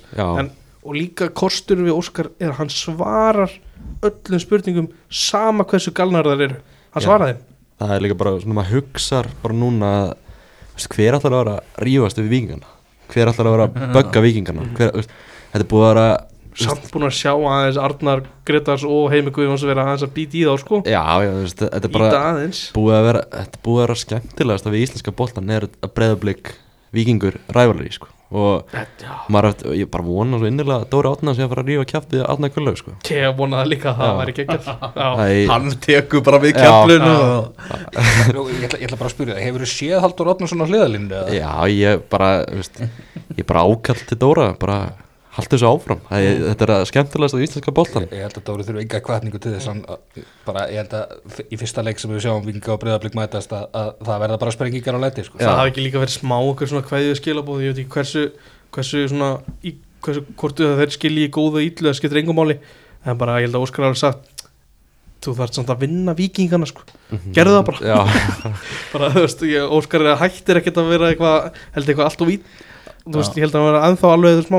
[0.82, 3.54] og líka kostur við Óskar er að hann svarar
[4.02, 6.60] öllum spurningum sama hversu galnar þar eru.
[6.92, 7.48] Hann svaraði þeim.
[7.82, 9.92] Það er líka bara svona maður hugsar bara núna
[10.92, 12.68] hver ætlar að vera rífast við vikingana
[13.12, 15.08] hver ætlar að vera að bögga vikingana hver,
[15.52, 16.06] þetta búið að vera
[16.54, 20.46] samt búin að sjá aðeins Arnar Gretars og Heimi Guðjóns vera aðeins að býta í
[20.48, 22.24] þá sko já, já, veist, þetta er bara
[22.76, 25.94] búið að vera, þetta er búið að vera skemmtilegast að við íslenska boltan er að
[25.96, 26.52] breyðablík
[26.92, 28.08] vikingur rævalri sko.
[28.32, 31.62] og Já, maður, eftir- ég bara vona svo innilega að Dóri Átna sé að fara
[31.62, 32.92] að rífa kjaftið Átna Gullaug sko.
[33.12, 34.34] ég vonaði líka að það væri
[35.32, 36.56] Æ, Hann tekur bara við.
[38.32, 40.66] Nú, ég, ætla, ég ætla bara að spyrja það, hefur þú séð Haldur Otnarsson á
[40.68, 41.10] hliðalínu?
[41.12, 41.36] eða?
[41.36, 42.80] já, ég bara veist,
[43.36, 44.78] ég bara ákall til Dóra bara
[45.32, 46.00] haldi þessu áfram.
[46.08, 48.82] Það, ég, þetta er að skemmtilegast á íslenska boltan Ég, ég held að Dóri þurfi
[48.84, 52.44] enga kvartningu til þess að- bara, ég held að í fyrsta leik sem við sjáum
[52.44, 55.38] vinga og breyðablík mætast að, að það verða bara sprengingar á leti sko.
[55.40, 58.24] það hafi ekki líka verið smá okkur svona kveðið skilabóð, ég veit ekki hversu
[58.72, 59.30] hversu svona,
[59.64, 59.74] í,
[60.04, 62.58] hversu hvort þeir skilji í góðu og illu, það skiptir engum máli.
[63.08, 64.44] En bara ég held að Óskar hafi sagt
[65.22, 66.82] þú þarft samt að vinna vikingana sko.
[67.34, 67.98] gerðu það bara, já,
[68.92, 72.42] bara þú veist, ég, Óskar hættir ekkert að vera eitthvað, held eitthvað allt og ít
[73.06, 74.58] þú veist, ég held að hann vera ennþá alveg smá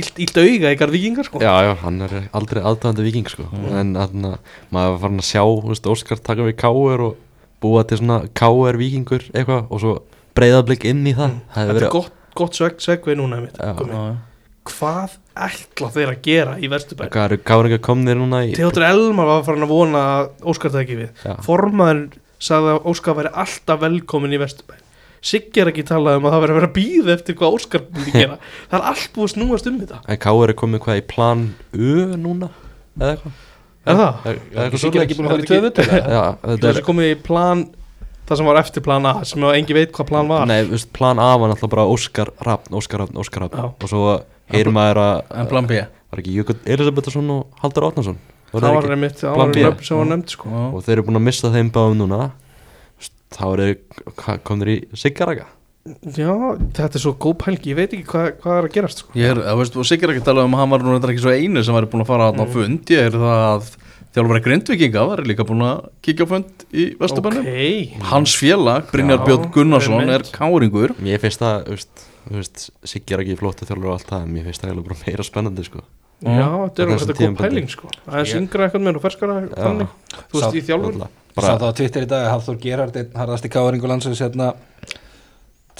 [0.00, 1.42] illt, illt auga ykkar vikingar sko.
[1.42, 3.48] já, já, hann er aldrei aðdæðandi viking sko.
[3.72, 4.36] en þarna,
[4.70, 7.20] maður var farin að sjá þú veist, Óskar taka við káur og
[7.60, 9.94] búa til svona káur vikingur eitthvað og svo
[10.38, 11.36] breyðablík inn í það.
[11.52, 13.40] Það hefur þetta er verið gott, gott sveg, svegvei núna.
[13.76, 13.92] Gummi.
[13.92, 14.30] Já,
[14.70, 19.28] hvað ætla þeir að gera í Vesturbæn hvað eru káringar komnir núna í Theodor Elmar
[19.28, 21.10] var farin að vona að Óskar það ekki við.
[21.24, 21.34] Já.
[21.46, 22.02] formaður
[22.40, 24.79] sagði að Óskar væri alltaf velkomin í Vesturbæn
[25.20, 27.82] Siggi er ekki talað um að það verið að vera að býða eftir hvað Óskar
[27.92, 28.38] myndi gera.
[28.70, 29.98] Það er allt búið að snúast um þetta.
[30.14, 31.42] En Káur er komið hvað í plan
[31.76, 32.48] U núna?
[33.00, 33.36] Eða eitthvað?
[33.90, 34.24] Er það?
[34.30, 37.66] Er- er Ekki búin að fara í Er Já, þetta þessi komið í plan
[38.30, 40.44] það sem var eftir plan A sem engi veit hvað plan var.
[40.46, 43.64] Nei, veist, plan A var náttúrulega bara Óskar Rafn, Óskar Rafn, Óskar Já.
[43.72, 44.02] og svo
[44.52, 45.80] heyrir maður að En plan B?
[46.10, 48.16] Var ekki Jökull Elisabethsson og Haldur Átnason
[48.50, 49.64] það var einmitt það Plan var B.
[49.66, 50.52] nöfn sem var nefnd sko.
[50.74, 52.20] Og þeir eru búin að missa þeim báðum núna
[53.30, 53.68] þá eru
[54.44, 55.46] komnir í Siggaraka
[56.12, 56.30] já,
[56.76, 59.14] þetta er svo góð pælgi ég veit ekki hvað, hvað er að gerast sko.
[59.16, 61.22] Ég er, þú veist, og Sigur ekki talað um að hann var nú reyndar ekki
[61.24, 62.52] svo einu sem væri búin að fara þarna á Mm.
[62.52, 62.90] fund.
[62.92, 63.70] Ég er það að
[64.14, 67.46] þjálfari Grindvikinga var líka búin að kíkja á fund í Vesturbænum.
[67.48, 70.94] Ok, Hans félag, Brynjar Björn Gunnarsson, er káringur.
[71.00, 74.60] Mér finnst það, þú veist, veist Siggaraki flóttu þjálfur og allt það en mér finnst
[74.60, 75.80] það eiginlega bara meira spennandi sko.
[76.20, 77.88] já, þetta er, þetta er góð pæling sko.
[78.04, 79.88] það er Ég- syngra eitthvað með og ferskara þannig,
[80.28, 81.08] þú veist, í þjálfur.
[81.30, 84.48] Sá bara, það á Twitter í dag að Hafþór Gerhard einn harðasti káringu landsins hérna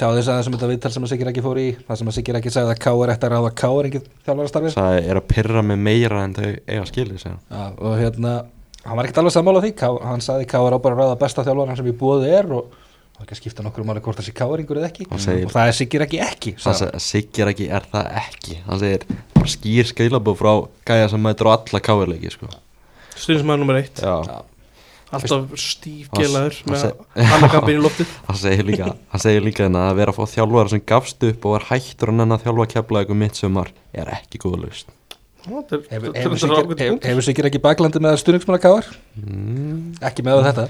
[0.00, 2.16] tjáði þess aðeins um þetta viðtal sem að Sigir ekki fór í það sem að
[2.16, 4.76] Sigir ekki sagði að káir ætti að ráða káir engið þjálfarastarfið.
[4.78, 7.40] Það er að pyrra mig meira en þau eiga skilið hann.
[7.50, 8.34] Já, og hérna,
[8.86, 11.44] hann var ekkert alveg sammála því, Ká, hann sagði Káar á bara að ráða besta
[11.44, 14.28] þjálfaran sem í búið er og það er ekki að skipta nokkur máli hvort það
[14.30, 15.08] sé Káaringur eða ekki.
[15.20, 18.56] Segir- og það er Sigir ekki ekki segir Siggaraki er það ekki.
[18.70, 19.04] Hann segir
[19.50, 20.52] skýr skilabóð frá
[20.88, 22.48] gæja sem mætur á alla káirleiki sko.
[23.20, 24.00] stundismæður nummer eitt.
[24.00, 24.40] Já, Já.
[25.16, 26.84] Alltaf stífgelaður með
[27.24, 28.14] annarkampin í loftið.
[28.28, 31.48] Hann segir líka hann segir líka hérna að vera að fá þjálfara sem gafst upp
[31.50, 34.96] og er hættur að nenn að þjálfa kefla eitthvað mitt sumar er ekki góð laust
[35.40, 38.88] Þetta er- Hefur, Sigir ekki baklandi með stuðningsmanna Káar?
[39.16, 39.78] mm.
[40.04, 40.66] Ekki með þetta.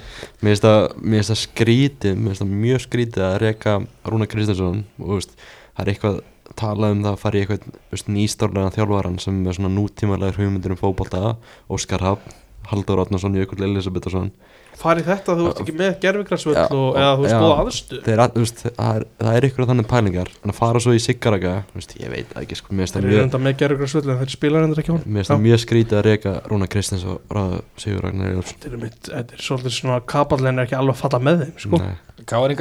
[0.47, 3.75] Mér finnst það skrítið mér finnst það mjög skrítið að reyka
[4.07, 6.21] Rúna Kristinsson og það er eitthvað
[6.61, 10.81] talað um það að fara í eitthvað nýstárlega þjálfaran sem er svona nútímalega hugmyndir um
[10.85, 11.35] fótbolta
[11.71, 12.39] Óskar Hafn,
[12.71, 14.31] Haldur Átnason, Jökull Elisabethsson
[14.81, 15.91] farið þetta þú ert ekki með
[16.73, 19.89] og, eða þú góða aðstu Þeir, að- þú veist, það er, það er ykkur þannig
[19.91, 20.31] pælingar.
[20.41, 21.53] En að fara svo í Siggaraka
[22.01, 24.95] ég veit ekki sko, þeir eru mjög enda með gerfigrarsvöll en þeir spila reyndir ekki
[24.95, 28.71] hún Mér finnst það mjög skrítið að reyka Rúna Kristins og ráða Sigur Ragnar þetta
[28.71, 31.83] er, er svolítið svona kapallin er ekki alveg að falla með þeim sko.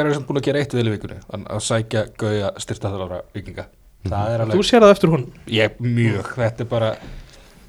[0.10, 3.70] Eru samt búin að gera eitt vel í vikunni að sækja gauja styrtaþalara vikinga
[4.08, 6.30] Það er þú sér það eftir hún ég mjög.
[6.40, 6.92] Þetta er bara,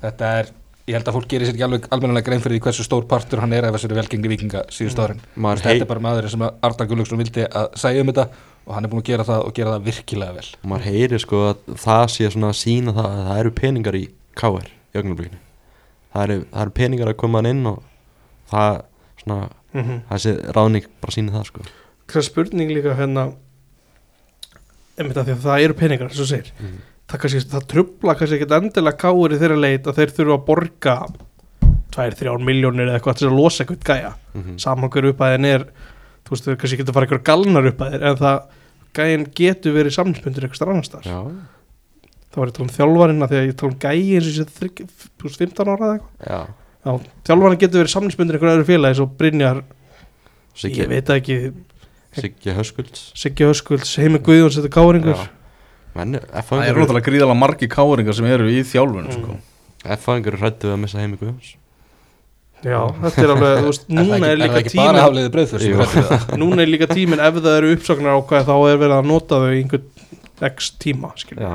[0.04, 0.50] þetta er
[0.90, 3.42] ég held að fólk gerir sér ekki alveg almennilega grein fyrir því hversu stór partur
[3.42, 5.20] hann er af þessari velgengni vikinga síðust árin.
[5.36, 8.26] Maður Þetta hei- er bara maður sem að Arnar Gullugslun vildi að segja um þetta
[8.66, 10.48] og hann er búin að gera það og gera það virkilega vel.
[10.72, 14.04] Maður heyrir sko að það sé svona að sína það að það eru peningar í
[14.40, 15.40] KR í augnablikinu.
[16.10, 17.82] Það eru, það eru peningar að koma hann inn og
[18.50, 18.82] það
[19.22, 19.38] svona
[19.72, 20.00] mm -hmm.
[20.10, 21.60] þessi ráðning bara sína það sko.
[22.10, 23.32] Hvað spurning líka hérna
[24.98, 26.52] einmitt að því að það eru peningar og þú segir.
[26.60, 26.78] Mm.
[27.10, 30.46] Það, kannski, það trubla kannski ekki endilega káir í þeirra leit að þeir þurfa að
[30.48, 30.96] borga
[31.90, 34.12] 2-3 miljónir eða eitthvað til að losa eitthvað gæja.
[34.34, 34.58] Mm -hmm.
[34.62, 35.64] saman hver upphæðin er
[36.24, 38.38] þú veist, þau kannski getur að fara eitthvað galnar upphæðir en það
[38.94, 41.08] gæjin getur verið samningspundir eitthvað starf annars þar
[42.30, 44.28] þá var ég að tala um þjálfarinn að því að ég tala um gæji eins
[44.30, 44.86] og sé þrygg-
[45.18, 46.30] þú veist, 15 ára eða eitthvað.
[46.30, 46.40] Já.
[46.80, 46.92] Já,
[47.26, 49.62] þjálfarinn getur verið samningspundir eitthvað öðru félagi svo Brynjar,
[50.54, 51.52] Siggi, ég veit ekki.
[52.12, 53.02] Siggi Höskulds.
[53.14, 55.28] Siggi Höskulds, Heimi Guðjóns þetta er káringur
[55.94, 59.16] Það eru náttúrulega gríðalega margi káringar sem eru í þjálfun Mm.
[59.16, 59.38] sko.
[59.96, 61.54] F-fæðingur hrættu við að missa heimi Guðjóns.
[62.60, 65.02] Já, þetta er alveg, þú veist, Er núna ekki, er er það líka ekki bara
[65.06, 65.76] hafliði breyðfyrst Jú.
[66.42, 69.46] Núna er líka tíminn ef það eru uppsagnar ákvæði þá er verið að nota þau
[69.54, 69.86] í einhvern
[70.50, 71.54] x tíma, skilja Já,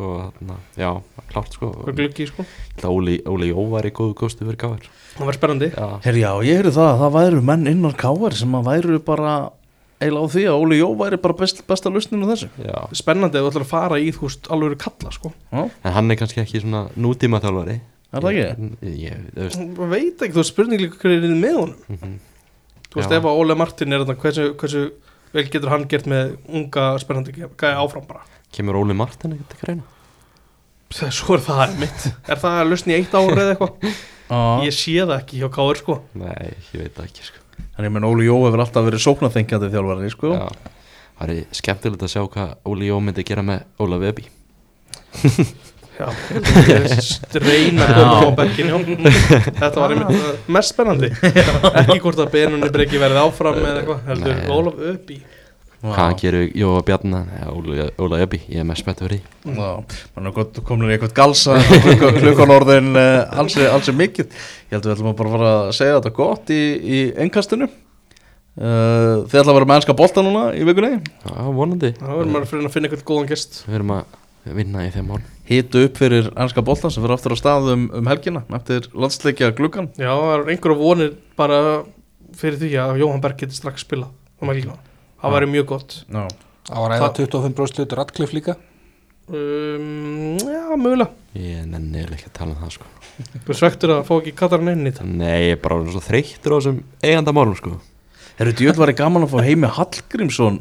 [0.00, 0.90] og þarna, já,
[1.30, 1.70] klárt sko.
[1.86, 2.46] Hvað gluggi, sko.
[2.82, 5.70] Það Óli, Óli Jó var í góðu kosti fyrir KR Það var spennandi.
[5.70, 8.98] Já, Herri já, ég heyrði það að það væru menn innan káar sem að væru
[9.06, 9.36] bara
[10.00, 13.44] eiginlega á því að Óli Jó væri bara best, besta lausninu þessu Já, spennandi ef
[13.44, 16.42] þú ætlar að fara í þú veist alveg kalla sko Já, en hann er kannski
[16.42, 18.70] ekki svona nútíma þjálfari er það ekki?
[18.88, 21.58] Ég, ég, þú veist Maður veit ekki, þú veist spurning líka hverju er inn með
[21.60, 22.18] honum mhm.
[22.90, 23.18] Þú veist Já.
[23.20, 24.84] ef að Óle Martin er þarna hversu, hversu
[25.36, 29.68] vel getur hann gert með unga spennandi gæði áfram bara Kemur Óli Martin ekkert ekki
[29.68, 29.84] reyna?
[30.90, 33.92] Svo er það mitt Er það að lausni í eitt ára eða eitthvað?
[34.30, 37.39] Já, Ég sé það ekki hjá Káur sko Nei, ég veit það ekki sko.
[37.86, 40.34] Ég menn Óli Jó hefur alltaf verið sóknarþengjandi þjálfari, sko.
[40.36, 40.76] Já,
[41.20, 44.28] það er skemmtilegt að sjá hvað Óli Jó myndi gera með Óla Vebi
[46.00, 46.06] Já,
[47.04, 47.84] streina.
[49.60, 49.92] Þetta var
[50.48, 51.10] mest spennandi.
[51.82, 54.38] Ekki hvort að Benunni breyki verið áfram eða eitthvað Heldur.
[54.54, 55.12] Ólaf upp
[55.80, 59.20] í Hvað hann gerir Jóa Bjarnar ja, Óla, Óla Vebi, ég er mest fyrir því.
[59.56, 59.68] Já,
[60.16, 64.34] mann er gott komin í eitthvað galsa klukkan, klukkan orðin uh, alls, er- mikið.
[64.68, 67.68] Ég held að við ætlum að bara fara að segja þetta gott í, í engkastinu
[67.70, 70.98] uh, þið ætla að vera með ennska bolta núna í vikunni?
[71.24, 71.94] Já, vonandi.
[71.96, 73.62] Það verður maður fyrir að finna eitthvað góðan gest.
[73.64, 74.18] Við erum að
[74.60, 75.22] vinna í þeim mál.
[75.48, 79.50] Hitu upp fyrir ennska bolta sem fyrir aftur á stað um, um helgina eftir landsleikja
[79.56, 81.58] gluggan Já, það er einhverja vonir bara
[82.38, 84.78] fyrir því að Jóhann Berg geti strax spilað um helgina
[85.20, 85.96] Það væri mjög gott.
[86.08, 86.22] Já,
[86.70, 88.56] Það var eða 25% hlutur Radcliffe líka.
[89.30, 91.10] Um, Já, mögulega.
[91.38, 92.88] Ég nenni ekki að tala um það sko.
[93.46, 95.06] Þú svektur að fá ekki Katarinn inn í þetta.
[95.06, 97.74] Nei, ég er bara orðinn svo þreyttur á þessum eigandamálum sko.
[98.40, 100.60] Eru djöld var gaman að fá heimi Hallgrímsson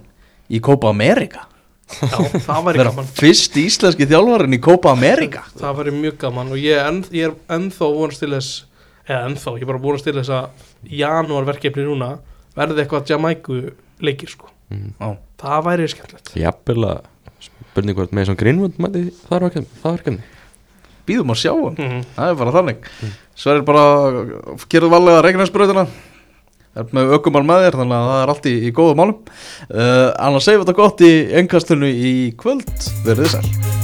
[0.52, 1.46] í Copa America.
[1.90, 3.08] Já, það væri vera gaman.
[3.18, 5.46] fyrst íslenski þjálfarin í Copa America.
[5.58, 8.66] Það væri mjög gaman og ég, er enn, ég er ennþá vonast til þess
[9.08, 10.68] eða ennþá, ég er bara vonast til þess að
[11.00, 12.12] janúar verkefni núna
[12.54, 13.58] verði eitthvað Jamaiku
[14.04, 14.52] leikir sko.
[14.70, 14.92] Mm.
[15.00, 16.34] Já, Það væri skemmtilegt.
[16.38, 17.00] Jafnvel að
[17.40, 19.46] spurning hvort með svona Greenwood mæti það
[19.84, 20.20] verkefni,
[21.08, 22.06] býðum að sjá hann mm.
[22.18, 22.88] Það er bara þannig.
[23.40, 23.84] Svo er bara
[24.70, 25.88] Gerðu valega reiknæsbröðina
[26.78, 29.18] Er með ökumál með þér Þannig að það er allt í, í góðum málum.
[29.72, 32.90] Uh, Annars segjum við þetta gott í engkastunni í kvöld.
[33.08, 33.79] Verðið sæl